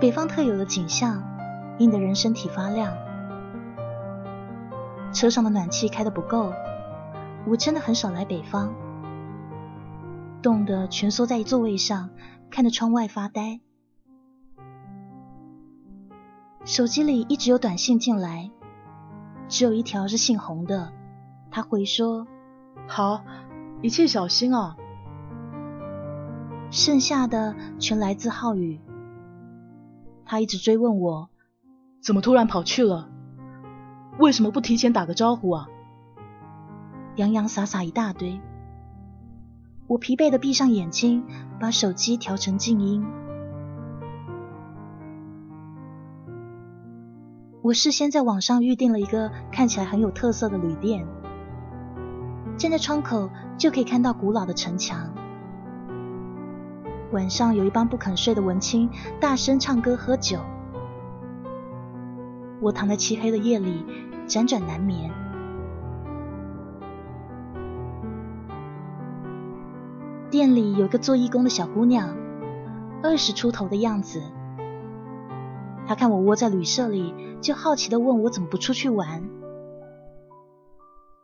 [0.00, 1.29] 北方特有的景象。
[1.80, 2.94] 映得人身体发亮，
[5.14, 6.52] 车上的暖气开的不够，
[7.48, 8.74] 我真的很少来北方，
[10.42, 12.10] 冻得蜷缩在座位上，
[12.50, 13.60] 看着窗外发呆。
[16.66, 18.50] 手机里一直有短信进来，
[19.48, 20.92] 只有一条是姓洪的，
[21.50, 22.26] 他回说
[22.86, 23.24] ：“好，
[23.80, 24.76] 一切小心啊。”
[26.70, 28.78] 剩下的全来自浩宇，
[30.26, 31.29] 他一直追问我。
[32.00, 33.08] 怎么突然跑去了？
[34.18, 35.68] 为什么不提前打个招呼啊？
[37.16, 38.40] 洋洋洒洒一大堆，
[39.86, 41.22] 我疲惫的闭上眼睛，
[41.58, 43.04] 把手机调成静音。
[47.60, 51.06] 我事先在网上预定了一个看起来很有特色的旅店，
[52.56, 53.28] 站在窗口
[53.58, 55.12] 就可以看到古老的城墙。
[57.12, 58.88] 晚上有一帮不肯睡的文青
[59.20, 60.38] 大声唱歌喝酒。
[62.60, 63.84] 我躺在漆黑的夜里，
[64.26, 65.10] 辗转难眠。
[70.30, 72.14] 店里有个做义工的小姑娘，
[73.02, 74.22] 二十出头的样子。
[75.86, 79.24] 她看我窝在旅社里，就好奇的问我怎么不出去玩。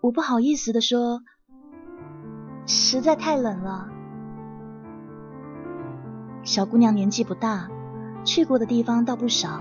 [0.01, 1.21] 我不好意思的说，
[2.67, 3.89] 实在太冷了。
[6.43, 7.69] 小姑娘年纪不大，
[8.25, 9.61] 去过的地方倒不少。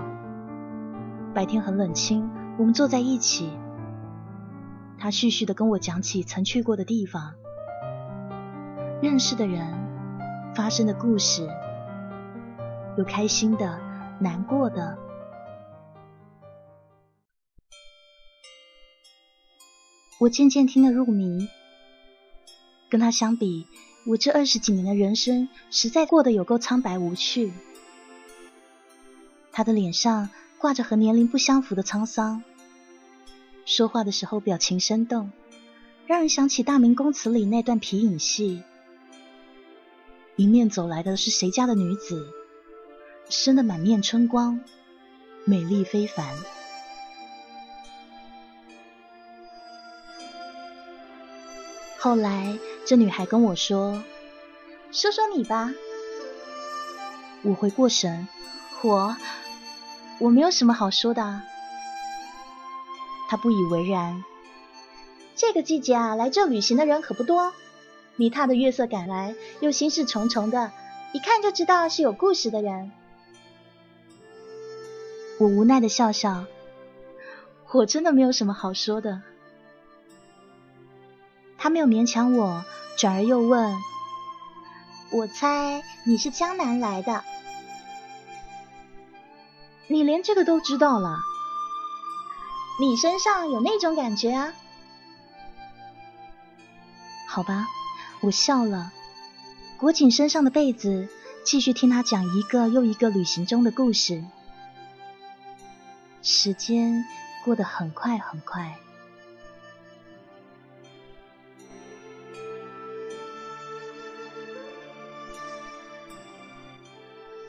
[1.36, 3.50] 白天很冷清，我们坐在一起。
[4.98, 7.34] 他絮絮的跟我讲起曾去过的地方、
[9.02, 9.74] 认识的人、
[10.54, 11.46] 发生的故事，
[12.96, 13.78] 有开心的、
[14.18, 14.96] 难过的。
[20.18, 21.46] 我渐渐听得入迷。
[22.88, 23.66] 跟他相比，
[24.06, 27.52] 我这二十几年的人生实在过得有够苍白无趣。
[29.52, 32.42] 他的脸上挂着和年龄不相符的沧桑，
[33.64, 35.30] 说话的时候表情生动，
[36.06, 38.62] 让人想起《大明宫词》里那段皮影戏。
[40.36, 42.30] 迎面走来的是谁家的女子，
[43.28, 44.60] 生得满面春光，
[45.44, 46.34] 美丽非凡。
[51.98, 54.02] 后来，这女孩跟我说
[54.92, 55.72] ：“说说你吧。”
[57.42, 58.26] 我回过神，
[58.82, 59.16] 我
[60.18, 61.42] 我没有什么好说的。
[63.28, 64.24] 他不以为然。
[65.34, 67.52] 这个季节啊，来这旅行的人可不多。
[68.16, 70.72] 你踏着月色赶来，又心事重重的，
[71.12, 72.90] 一看就知道是有故事的人。
[75.38, 76.46] 我无奈的笑笑，
[77.72, 79.20] 我真的没有什么好说的。
[81.58, 82.64] 他没有勉强我，
[82.96, 83.76] 转而又问
[85.12, 87.22] ：“我猜你是江南来的，
[89.88, 91.18] 你连这个都知道了？
[92.80, 94.52] 你身上有那种感觉啊？”
[97.28, 97.68] 好吧，
[98.20, 98.92] 我笑了，
[99.78, 101.08] 裹紧身上的被子，
[101.44, 104.24] 继续听他讲一个又一个旅行中的故事。
[106.22, 107.04] 时间
[107.44, 108.78] 过得很快很快。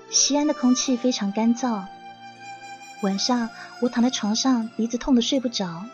[0.09, 1.85] 西安的空气非常干燥。
[3.03, 3.49] 晚上
[3.81, 5.85] 我躺在床上，鼻子痛得睡不着，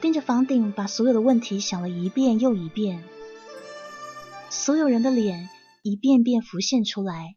[0.00, 3.04] 盯着房顶，把所有的问题想了一遍又一遍。
[4.48, 5.50] 所有人的脸
[5.82, 7.36] 一遍遍浮现出来，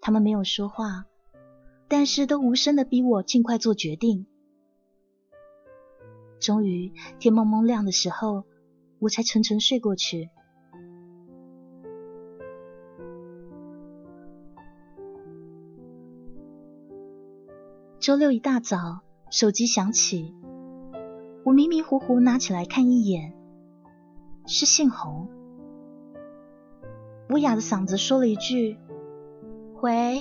[0.00, 1.04] 他们没有说话，
[1.88, 4.26] 但是都无声的逼我尽快做决定。
[6.40, 8.44] 终于天蒙蒙亮的时候，
[8.98, 10.30] 我才沉沉睡过去。
[18.02, 20.34] 周六一大早，手机响起，
[21.44, 23.32] 我迷迷糊糊拿起来看一眼，
[24.44, 25.28] 是姓洪。
[27.28, 28.76] 我哑着嗓子说了一句
[29.82, 30.20] ：“喂。”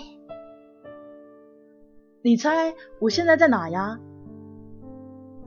[2.22, 4.00] 你猜我现在在哪呀？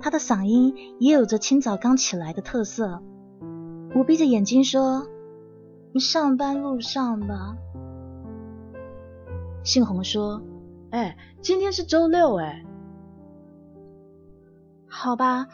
[0.01, 3.01] 他的嗓音也有着清早刚起来的特色。
[3.95, 5.07] 我闭着眼睛说
[6.01, 7.57] ：“上班路上吧。”
[9.63, 10.43] 姓洪说。
[10.95, 12.65] 哎，今天是周六哎。
[14.87, 15.49] 好吧，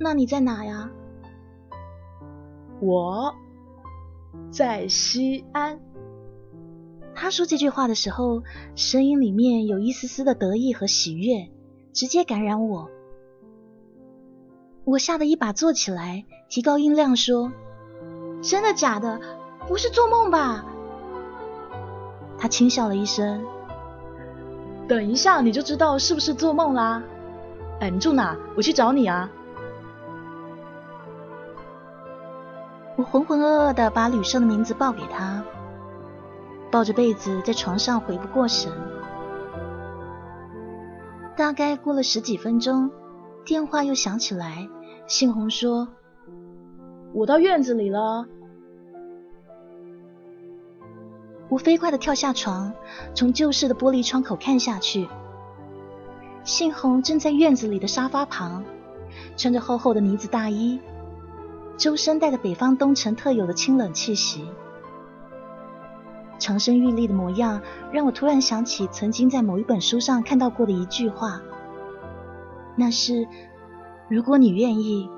[0.00, 0.90] 那你在哪呀？
[2.80, 3.32] 我
[4.50, 5.78] 在西安。
[7.14, 8.42] 他说这句话的时候，
[8.74, 11.48] 声音里面有一丝丝的得意和喜悦，
[11.92, 12.90] 直接感染我。
[14.82, 17.52] 我吓得一把坐起来，提高音量说
[18.42, 19.20] ：“真的假的？
[19.68, 20.66] 不是做梦吧？”
[22.36, 23.46] 他轻笑了一声。
[24.92, 27.02] 等一下，你就知道是不是做梦啦。
[27.80, 28.36] 哎，你住哪？
[28.54, 29.30] 我去找你啊。
[32.96, 35.42] 我浑浑噩噩的把旅社的名字报给他，
[36.70, 38.70] 抱着被子在床上回不过神。
[41.38, 42.90] 大概过了十几分钟，
[43.46, 44.68] 电话又响起来，
[45.06, 45.88] 杏红说
[47.16, 48.26] ：“我到院子里了。”
[51.52, 52.72] 我飞快地跳下床，
[53.14, 55.06] 从旧式的玻璃窗口看下去。
[56.44, 58.64] 信红正在院子里的沙发旁，
[59.36, 60.80] 穿着厚厚的呢子大衣，
[61.76, 64.48] 周身带着北方冬城特有的清冷气息。
[66.38, 67.60] 长身玉立的模样，
[67.92, 71.42] 让我突然想起曾经在某一本书上看到过的一句话，
[72.76, 73.28] 那是：
[74.08, 75.10] 如果你愿意，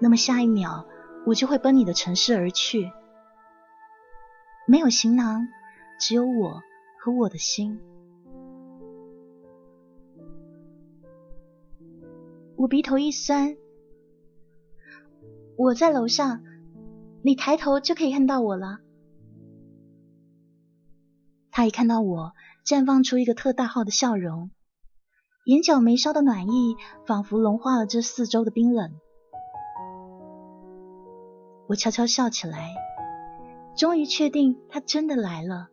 [0.00, 0.84] 那么下一秒
[1.24, 2.90] 我就会奔你的城市而去。
[4.66, 5.46] 没有行囊，
[6.00, 6.62] 只有我
[6.98, 7.80] 和我的心。
[12.56, 13.56] 我鼻头一酸，
[15.56, 16.42] 我在楼上，
[17.22, 18.78] 你抬头就可以看到我了。
[21.50, 22.32] 他一看到我，
[22.64, 24.50] 绽放出一个特大号的笑容，
[25.44, 28.94] 眼角眉梢的暖意仿佛融化了这四周的冰冷。
[31.66, 32.74] 我悄悄笑起来。
[33.76, 35.68] 终于确定他真的来了，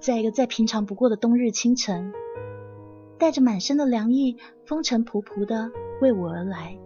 [0.00, 2.12] 在一个再平常不过的冬日清晨，
[3.18, 5.70] 带着满身的凉意，风尘仆仆的
[6.00, 6.78] 为我而来。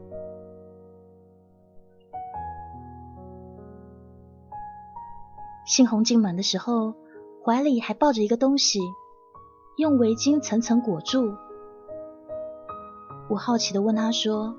[5.66, 6.94] 杏红进门的时候，
[7.44, 8.80] 怀里还抱着一个东西，
[9.76, 11.34] 用围巾层层裹住。
[13.28, 14.57] 我好奇的问他说：“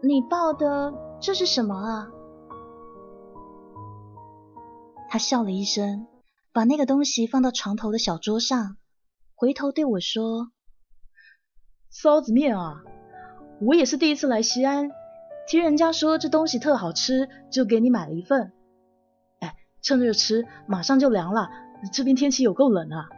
[0.00, 2.12] 你抱的这是什么啊？”
[5.08, 6.06] 他笑了一声，
[6.52, 8.76] 把那个东西放到床头的小桌上，
[9.34, 10.50] 回头对我说
[11.92, 12.82] ：“臊子面啊，
[13.60, 14.90] 我也是第一次来西安，
[15.46, 18.52] 听人家说这东西特好吃，就给你买了一份。”
[19.40, 21.48] 哎趁热吃，马上就凉了。
[21.92, 23.08] 这边天气有够冷啊！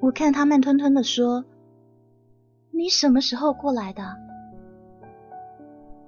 [0.00, 1.44] 我看他慢吞吞的说
[2.72, 4.16] ：“你什么时候过来的？”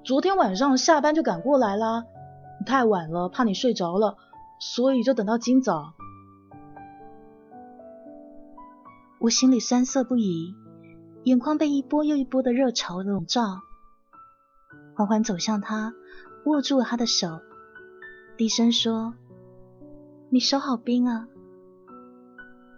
[0.03, 2.05] 昨天晚上下班就赶过来啦。
[2.64, 4.16] 太晚了，怕你睡着了，
[4.58, 5.94] 所以就等到今早。
[9.20, 10.54] 我心里酸涩不已，
[11.24, 13.62] 眼眶被一波又一波的热潮笼罩，
[14.94, 15.94] 缓缓走向他，
[16.44, 17.40] 握住了他的手。
[18.36, 19.14] 低声说
[20.28, 21.28] ：“你手好冰啊！”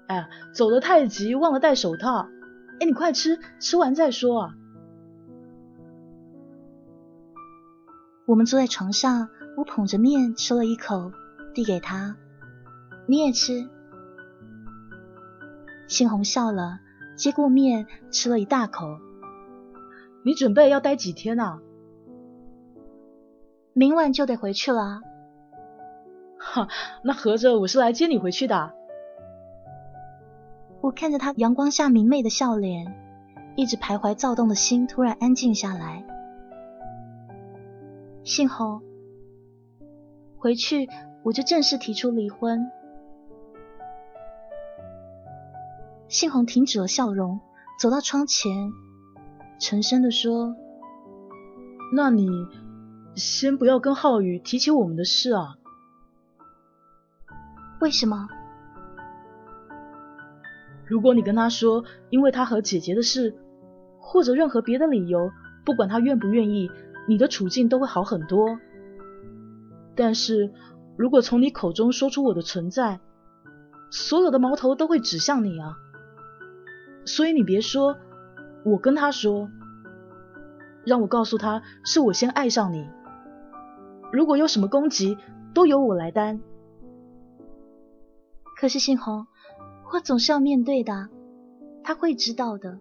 [0.07, 2.29] 哎呀，走得太急，忘了戴手套。
[2.79, 4.55] 哎，你快吃，吃完再说啊。
[8.27, 11.11] 我们坐在床上，我捧着面吃了一口，
[11.55, 12.17] 递给他
[13.09, 13.69] ：“你也吃。”
[15.89, 16.81] 杏红笑了，
[17.17, 18.99] 接过面吃了一大口。
[20.25, 21.61] 你准备要待几天啊？
[23.73, 25.01] 明晚就得回去了。
[26.39, 26.69] 哈，
[27.03, 28.73] 那合着我是来接你回去的。
[30.81, 32.95] 我看着他阳光下明媚的笑脸，
[33.57, 36.05] 一直徘徊躁动的心突然安静下来。
[38.23, 38.81] 幸好
[40.47, 40.89] 回去
[41.25, 42.71] 我就正式提出离婚。
[46.07, 47.41] 杏红停止了笑容，
[47.81, 48.71] 走到窗前，
[49.59, 50.55] 沉声的说
[51.93, 52.29] ：“那你
[53.17, 55.57] 先不要跟浩宇提起我们的事啊。”
[57.83, 58.29] 为什么？
[60.87, 63.37] 如果你跟他说，因为他和姐姐的事，
[63.99, 65.29] 或者任何别的理由，
[65.65, 66.71] 不管他愿不愿意，
[67.09, 68.61] 你的处境都会好很多。
[69.97, 70.53] 但是
[70.97, 73.01] 如果从你口中说出我的存在，
[73.91, 75.77] 所有的矛头都会指向你啊。
[77.05, 77.97] 所以你别说，
[78.65, 79.49] 我跟他说，
[80.85, 82.87] 让我告诉他是我先爱上你。
[84.13, 85.17] 如果有什么攻击，
[85.55, 86.41] 都由我来担。
[88.57, 89.27] 可是杏红，
[89.93, 91.09] 我总是要面对的，
[91.83, 92.79] 他会知道的。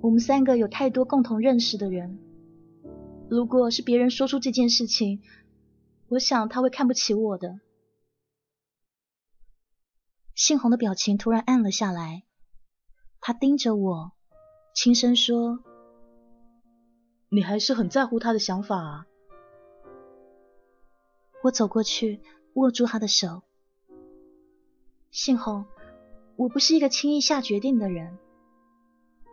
[0.00, 2.18] 我们三个有太多共同认识的人，
[3.28, 5.20] 如果是别人说出这件事情，
[6.12, 7.58] 我想他会看不起我的。
[10.34, 12.24] 杏红的表情突然暗了下来，
[13.20, 14.12] 他盯着我，
[14.74, 15.60] 轻声说
[17.30, 19.06] ：“你还是很在乎他的想法啊。”
[21.44, 22.20] 我走过去，
[22.54, 23.42] 握住他的手。
[25.10, 25.64] 杏红，
[26.36, 28.18] 我不是一个轻易下决定的人。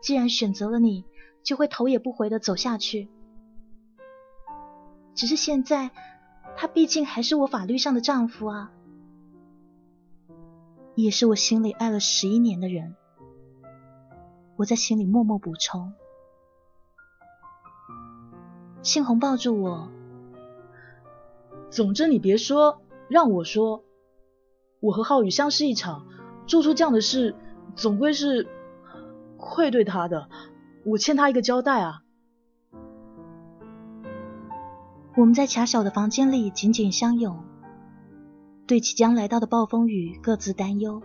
[0.01, 1.03] 既然选择了你，
[1.43, 3.09] 就会头也不回的走下去。
[5.13, 5.91] 只是现在，
[6.61, 8.69] 他毕竟还是我法律上的丈夫啊，
[10.93, 12.97] 也是我心里爱了十一年的人。
[14.57, 15.93] 我在心里默默补充。
[18.81, 19.89] 杏红抱住我，
[21.69, 23.85] 总之你别说，让我说。
[24.81, 26.07] 我和浩宇相识一场，
[26.45, 27.37] 做出这样的事，
[27.77, 28.49] 总归是
[29.37, 30.27] 愧对他的，
[30.83, 32.03] 我欠他一个交代啊。
[35.19, 37.43] 我们在狭小的房间里紧紧相拥，
[38.65, 41.01] 对即将来到的暴风雨各自担忧。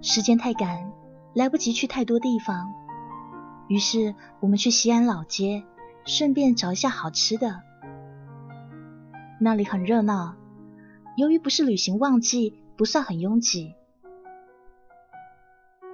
[0.00, 0.92] 时间太赶，
[1.34, 2.74] 来不及去太多地方。
[3.68, 5.62] 于是我们去西安老街，
[6.04, 7.60] 顺便找一下好吃的。
[9.40, 10.34] 那里很热闹，
[11.16, 13.76] 由于不是旅行旺季，不算很拥挤。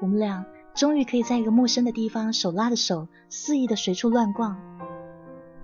[0.00, 4.56] 我们俩终于可以在一个陌生的地方手拉着手，肆意的随处乱逛，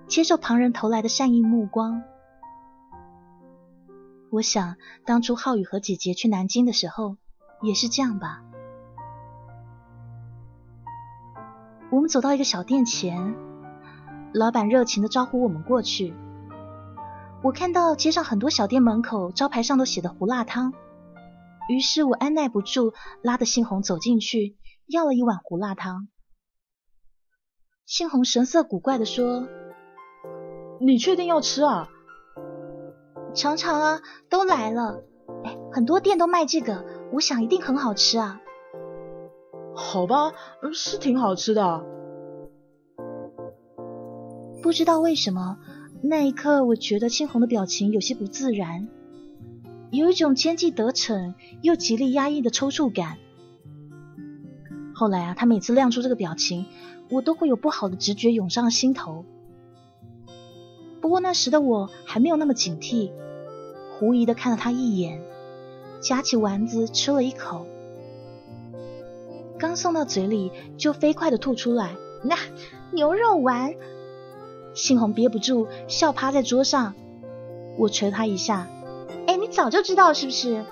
[0.09, 2.03] 接受旁人投来的善意目光。
[4.31, 7.17] 我想当初浩宇和姐姐去南京的时候，
[7.63, 8.43] 也是这样吧。
[11.91, 13.37] 我们走到一个小店前，
[14.33, 16.13] 老板热情的招呼我们过去。
[17.41, 20.73] 我看到街上很多小店门口招牌上都写的胡辣汤，
[21.69, 22.93] 于是我按耐不住，
[23.23, 24.57] 拉着杏红走进去，
[24.87, 26.09] 要了一碗胡辣汤。
[27.87, 29.47] 杏红神色古怪的说
[30.81, 31.89] ：“你确定要吃啊？
[33.35, 35.03] 尝尝啊，都来了。
[35.45, 38.41] 哎，很多店都卖这个，我想一定很好吃啊。
[39.75, 40.33] 好吧，
[40.73, 41.85] 是挺好吃的。
[44.63, 45.59] 不知道为什么，
[46.03, 48.89] 那一刻我觉得青红的表情有些不自然，
[49.95, 53.19] 有一种奸计得逞又极力压抑的抽搐感。
[54.95, 56.67] 后来啊，他每次亮出这个表情，
[57.11, 59.25] 我都会有不好的直觉涌上心头。
[61.01, 63.11] 不过那时的我还没有那么警惕，
[63.99, 65.21] 狐疑的看了他一眼，
[66.01, 67.67] 夹起丸子吃了一口。
[69.59, 71.95] 刚送到嘴里，就飞快的吐出来。
[72.23, 72.37] 那
[72.93, 73.75] 牛肉丸，
[74.75, 76.95] 杏红憋不住笑，趴在桌上。
[77.79, 78.69] 我捶他一下。
[79.27, 80.65] 哎，你早就知道是不是？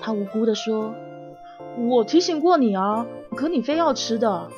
[0.00, 0.94] 他无辜的说
[1.90, 3.06] ：“我提醒过你啊，
[3.36, 4.48] 可你非要吃的。”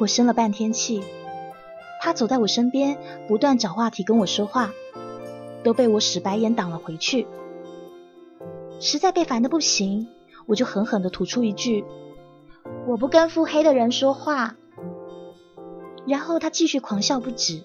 [0.00, 1.02] 我生了半天气。
[2.00, 4.72] 他走在我身边，不断找话题跟我说话，
[5.62, 7.26] 都被我使白眼挡了回去。
[8.80, 10.08] 实在被烦的不行，
[10.46, 11.84] 我就狠狠的吐出一句
[12.86, 14.56] ：“我不跟腹黑的人说话。”
[16.06, 17.62] 然后他继续狂笑不止。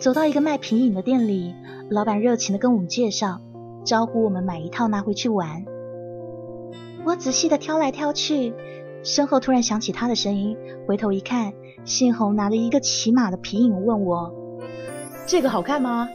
[0.00, 1.54] 走到一个卖皮影的店里，
[1.90, 3.38] 老板热情的跟我们介绍，
[3.84, 5.66] 招呼我们买一套拿回去玩。
[7.04, 8.54] 我仔细的挑来挑去，
[9.04, 10.56] 身后突然响起他的声音，
[10.88, 11.52] 回头一看，
[11.84, 14.32] 信红拿着一个骑马的皮影问我。
[15.26, 16.08] 这个好看吗？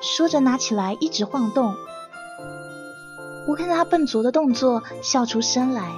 [0.00, 1.74] 说着拿起来一直晃动，
[3.46, 5.90] 我看到他笨拙的动作，笑出声来。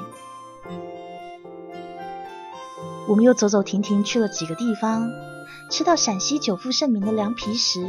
[3.07, 5.09] 我们又走走停停去了几个地方，
[5.71, 7.87] 吃到陕西久负盛名的凉皮时，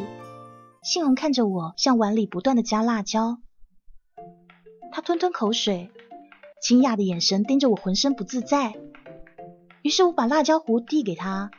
[0.83, 3.37] 杏红看着我，向碗里不断的加辣椒。
[4.91, 5.91] 他吞吞口水，
[6.61, 8.73] 惊讶的眼神盯着我，浑身不自在。
[9.81, 11.51] 于是我把辣椒糊递给他，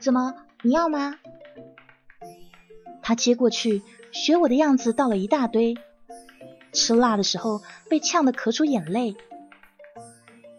[0.00, 1.16] 怎么，你要吗？
[3.02, 5.76] 他接过去，学我的样子倒了一大堆。
[6.72, 7.60] 吃辣的时候
[7.90, 9.16] 被呛得咳出眼泪，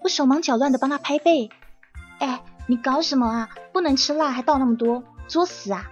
[0.03, 1.49] 我手忙脚乱的帮他拍背。
[2.19, 3.49] 哎，你搞什么啊？
[3.71, 5.89] 不能吃辣还倒那么多，作死啊！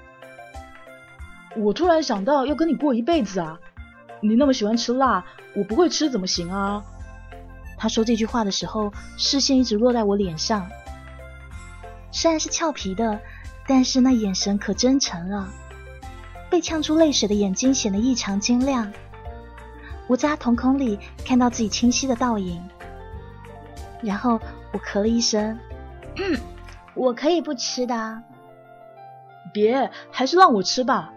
[1.58, 3.60] 我突然想到要跟你过一辈子啊！
[4.22, 6.84] 你那么喜欢吃辣，我不会吃怎么行啊？
[7.78, 10.70] 他说这句话的时候，视线一直落在我脸上。
[12.12, 13.20] 虽然是俏皮的，
[13.68, 15.50] 但是那眼神可真诚了。
[16.50, 18.92] 被呛出泪水的眼睛显得异常晶亮，
[20.08, 22.62] 我在他瞳孔里看到自己清晰的倒影。
[24.02, 24.40] 然后
[24.74, 25.58] 我咳了一声
[26.94, 28.22] ：“我可以不吃的。
[29.54, 31.14] ”“别，还是让我吃吧。”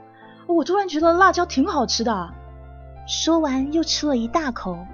[0.47, 2.35] 我突然觉得辣椒挺好吃的。
[3.07, 4.87] 说完又吃了一大口。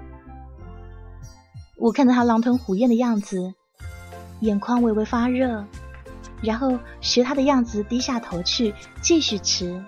[1.77, 3.53] 我看着他狼吞虎咽的样子，
[4.39, 5.65] 眼眶微微发热，
[6.41, 9.83] 然后学他的样子低下头去继续吃。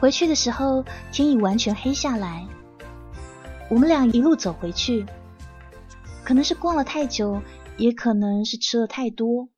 [0.00, 2.46] 回去的时候，天已完全黑下来。
[3.70, 5.04] 我们俩一路走回去，
[6.24, 7.42] 可能是逛了太久，
[7.76, 9.50] 也可能是吃了太多，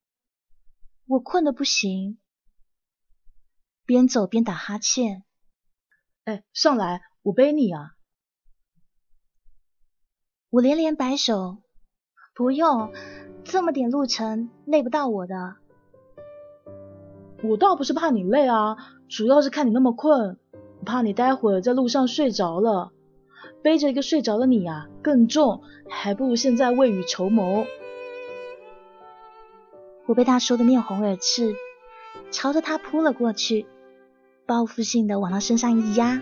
[1.07, 2.19] 我困得不行，
[3.85, 5.23] 边走边打哈欠。
[6.25, 7.95] 哎，上来，我背你啊！
[10.49, 11.63] 我连连摆手，
[12.35, 12.91] 不用，
[13.45, 15.55] 这么点路程，累不到我的。
[17.43, 18.75] 我倒不是怕你累啊。
[19.07, 20.37] 主要是看你那么困，
[20.85, 22.91] 怕你待会儿在路上睡着了，
[23.67, 27.67] 背着一个睡着的你啊更重，还不如现在未雨绸缪。
[30.05, 31.53] 我被他说的面红耳赤，
[32.31, 33.65] 朝着他扑了过去，
[34.45, 36.21] 报复性的往他身上一压，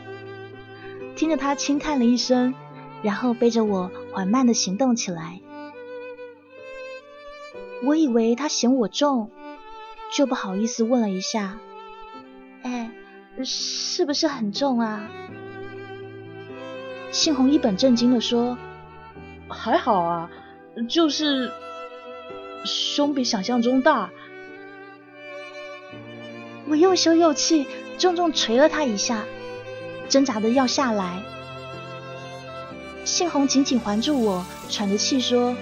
[1.15, 2.55] 听着他轻叹了一声，
[3.03, 5.39] 然后背着我缓慢的行动起来。
[7.83, 9.29] 我以为他嫌我重，
[10.11, 11.59] 就不好意思问了一下。
[12.63, 12.89] 哎，
[13.43, 15.07] 是不是很重啊？
[17.15, 18.57] 杏红一本正经的说
[19.47, 20.29] ：“还好啊，
[20.89, 21.49] 就是
[22.65, 24.09] 胸比想象中大。”
[26.67, 29.23] 我又羞又气，重重捶了他一下，
[30.09, 31.21] 挣扎的要下来。
[33.05, 35.55] 杏红紧紧环住我，喘着气说：“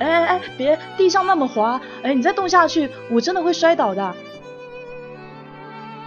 [0.00, 4.16] 哎哎哎，别，地上那么滑，哎，你再动下去，我真的会摔倒的。”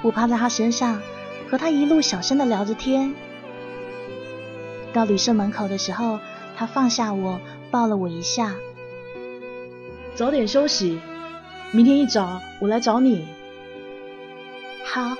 [0.01, 0.99] 我趴在他身上，
[1.51, 3.13] 和他一路小声的聊着天。
[4.97, 6.19] 到旅社门口的时候，
[6.57, 7.39] 他放下我，
[7.69, 8.55] 抱了我一下。
[10.15, 10.99] 早点休息，
[11.71, 13.27] 明天一早我来找你。
[14.83, 15.15] 好。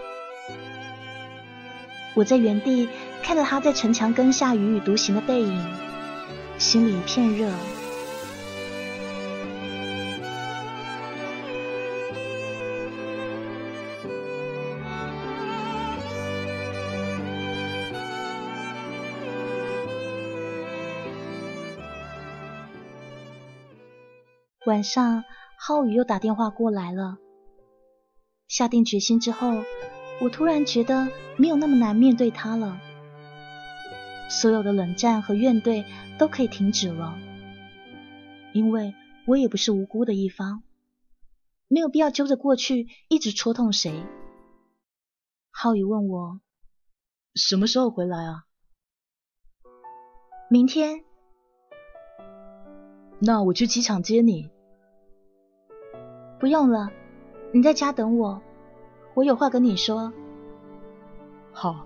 [2.16, 2.90] 我在原地
[3.22, 5.64] 看着他在城墙根下踽踽独行的背影，
[6.58, 7.48] 心里一片热。
[24.68, 25.24] 晚上，
[25.58, 27.18] 浩宇又打电话过来了。
[28.50, 29.64] 下定决心之后，
[30.20, 31.08] 我突然觉得
[31.38, 32.78] 没有那么难面对他了。
[34.30, 35.86] 所有的冷战和怨怼
[36.20, 37.18] 都可以停止了，
[38.54, 38.94] 因为
[39.26, 40.64] 我也不是无辜的一方，
[41.70, 44.04] 没有必要揪着过去一直戳痛谁。
[45.50, 46.42] 浩宇问我
[47.36, 48.44] 什么时候回来啊？
[50.50, 51.06] 明天。
[53.20, 54.52] 那我去机场接你。
[56.40, 56.92] 不用了，
[57.52, 58.42] 你在家等我，
[59.16, 60.14] 我有话跟你说。
[61.52, 61.86] 好。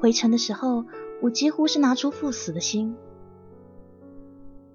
[0.00, 0.84] 回城的时候，
[1.22, 2.96] 我几乎是拿出赴死的心。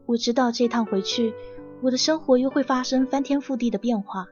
[0.06, 1.36] 我知道这趟回去，
[1.82, 4.26] 我的生活又会发生翻天覆地的变化。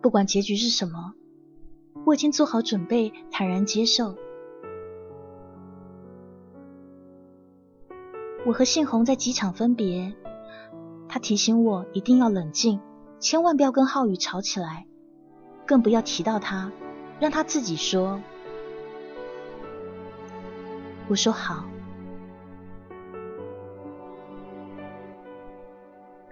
[0.00, 1.12] 不管结局是什么，
[2.06, 4.14] 我已经做好准备，坦然接受。
[8.46, 10.12] 我和信红在机场分别，
[11.08, 12.78] 他提醒我一定要冷静，
[13.18, 14.86] 千万不要跟浩宇吵起来，
[15.64, 16.70] 更不要提到他，
[17.18, 18.20] 让他自己说。
[21.08, 21.64] 我说好。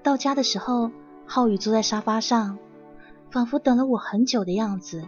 [0.02, 0.90] 到家的时候，
[1.26, 2.58] 浩宇坐在沙发上，
[3.30, 5.02] 仿佛等了我很久的样子。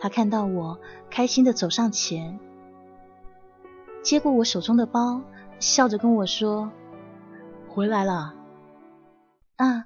[0.00, 2.40] 他看到我，开心的走上前。
[4.08, 5.20] 接过我手中的包，
[5.60, 6.72] 笑着跟我说
[7.68, 8.34] ：“回来了。”
[9.56, 9.84] 啊。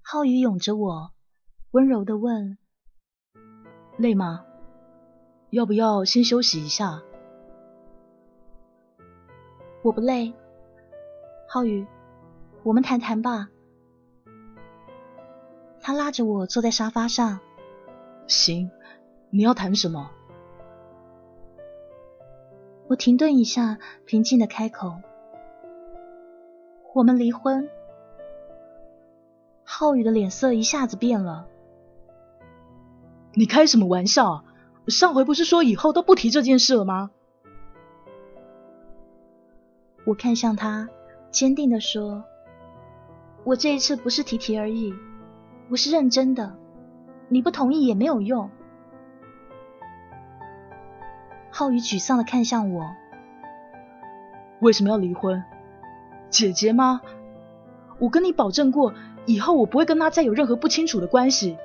[0.00, 1.12] 浩宇拥着我，
[1.72, 2.56] 温柔的问
[3.98, 4.42] ：“累吗？
[5.50, 7.02] 要不要先休息一下？”
[9.84, 10.32] 我不累。
[11.46, 11.86] 浩宇，
[12.62, 13.50] 我们谈谈吧。
[15.82, 17.38] 他拉着我坐在沙发上。
[18.26, 18.70] 行，
[19.28, 20.10] 你要谈什么？
[22.90, 24.96] 我停顿一下，平静的开口
[26.92, 27.70] ：“我们离婚。”
[29.62, 31.46] 浩宇的脸色一下子变了。
[33.34, 34.44] 你开什么玩笑？
[34.88, 37.12] 上回不是说以后都不提这件事了吗？
[40.04, 40.88] 我看向他，
[41.30, 42.24] 坚定的说
[43.46, 44.92] ：“我这一次不是提提而已，
[45.68, 46.56] 我是认真的。
[47.28, 48.50] 你不同意也没有用。”
[51.50, 52.94] 浩宇沮丧的看向我，
[54.60, 55.42] 为什么要离婚？
[56.30, 57.00] 姐姐吗？
[57.98, 58.94] 我跟你保证过，
[59.26, 61.58] 以后我不会跟他再有任何不清楚的关系，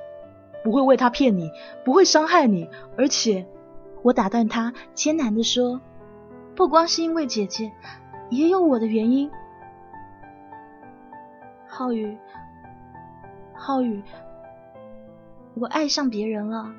[0.64, 1.50] 不会为他骗你，
[1.84, 3.46] 不会伤害你，而且，
[4.02, 5.80] 我打断他，艰难的说，
[6.54, 7.72] 不光是因为姐姐，
[8.28, 9.30] 也有我的原因。
[11.68, 12.18] 浩宇，
[13.54, 14.02] 浩宇，
[15.54, 16.74] 我爱上别人了。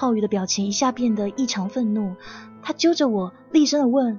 [0.00, 2.16] 浩宇的表情一下变得异常愤怒，
[2.62, 4.18] 他揪着我，厉声的问：“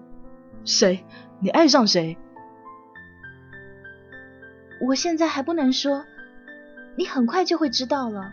[0.63, 1.03] 谁？
[1.39, 2.19] 你爱上谁？”
[4.87, 6.05] 我现在还不能说，
[6.95, 8.31] 你很快就会知道了。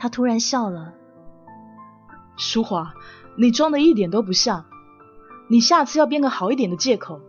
[0.00, 0.94] 他突然笑了
[2.36, 2.92] ：“淑华，
[3.38, 4.64] 你装的一点都不像，
[5.48, 7.20] 你下次要编个好一点的借口。”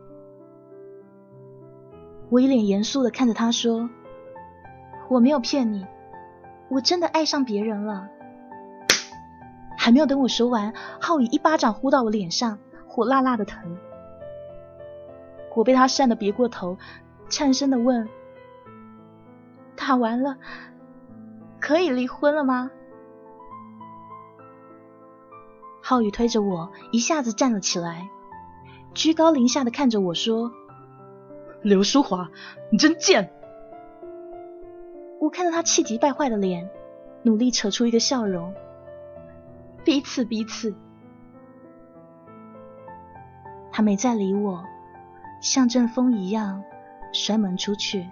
[2.31, 3.91] 我一脸严肃的看着他说
[5.07, 5.85] ：“我没有骗你。”
[6.69, 8.09] 我真的爱上别人了，
[9.77, 13.77] 还没有等我说完，浩宇一巴掌呼到我脸上，火辣辣的疼。
[15.55, 16.77] 我被他扇得别过头，
[17.29, 18.07] 颤声的问
[19.75, 20.37] ：“打完了，
[21.59, 22.69] 可以离婚了吗？”
[25.81, 28.09] 浩宇推着我，一下子站了起来，
[28.93, 30.51] 居高临下的看着我说
[31.63, 32.29] ：“刘淑华，
[32.71, 33.33] 你真贱！”
[35.19, 36.69] 我看到他气急败坏的脸，
[37.23, 38.53] 努力扯出一个笑容。
[39.83, 40.75] 彼此彼此。
[43.71, 44.63] 他没再理我，
[45.41, 46.63] 像阵风一样
[47.13, 48.07] 摔门出去。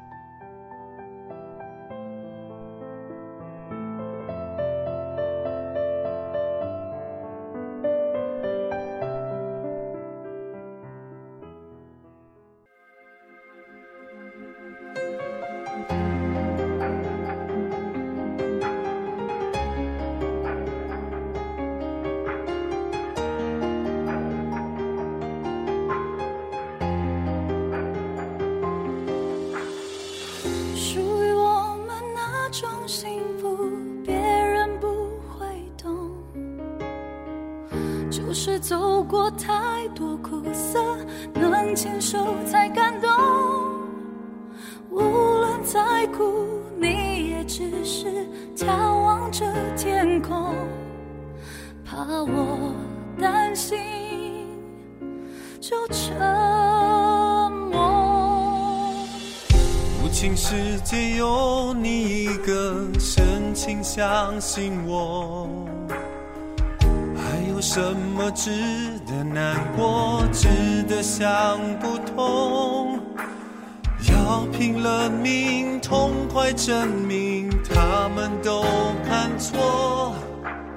[76.36, 78.62] 快证明他们都
[79.08, 80.14] 看错，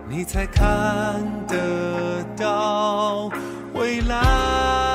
[0.09, 3.29] 你才看得到
[3.75, 4.88] 未来。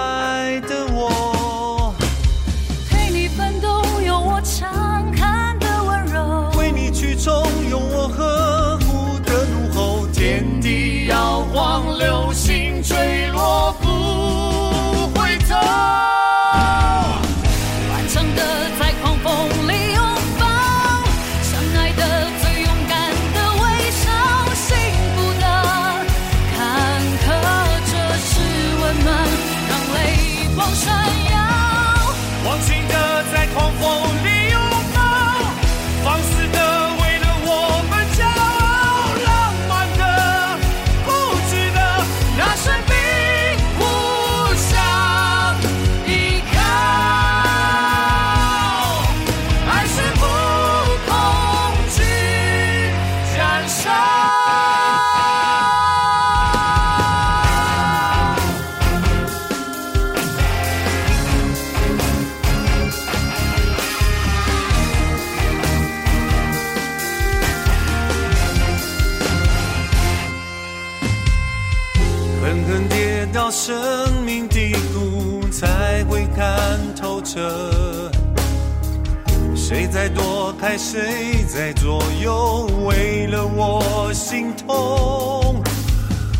[80.73, 85.61] 爱谁在左右，为了我心痛，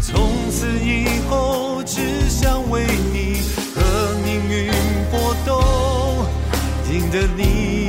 [0.02, 3.38] 从此以后只想为你
[3.76, 4.72] 和命运
[5.12, 5.62] 搏斗，
[6.92, 7.83] 赢得你。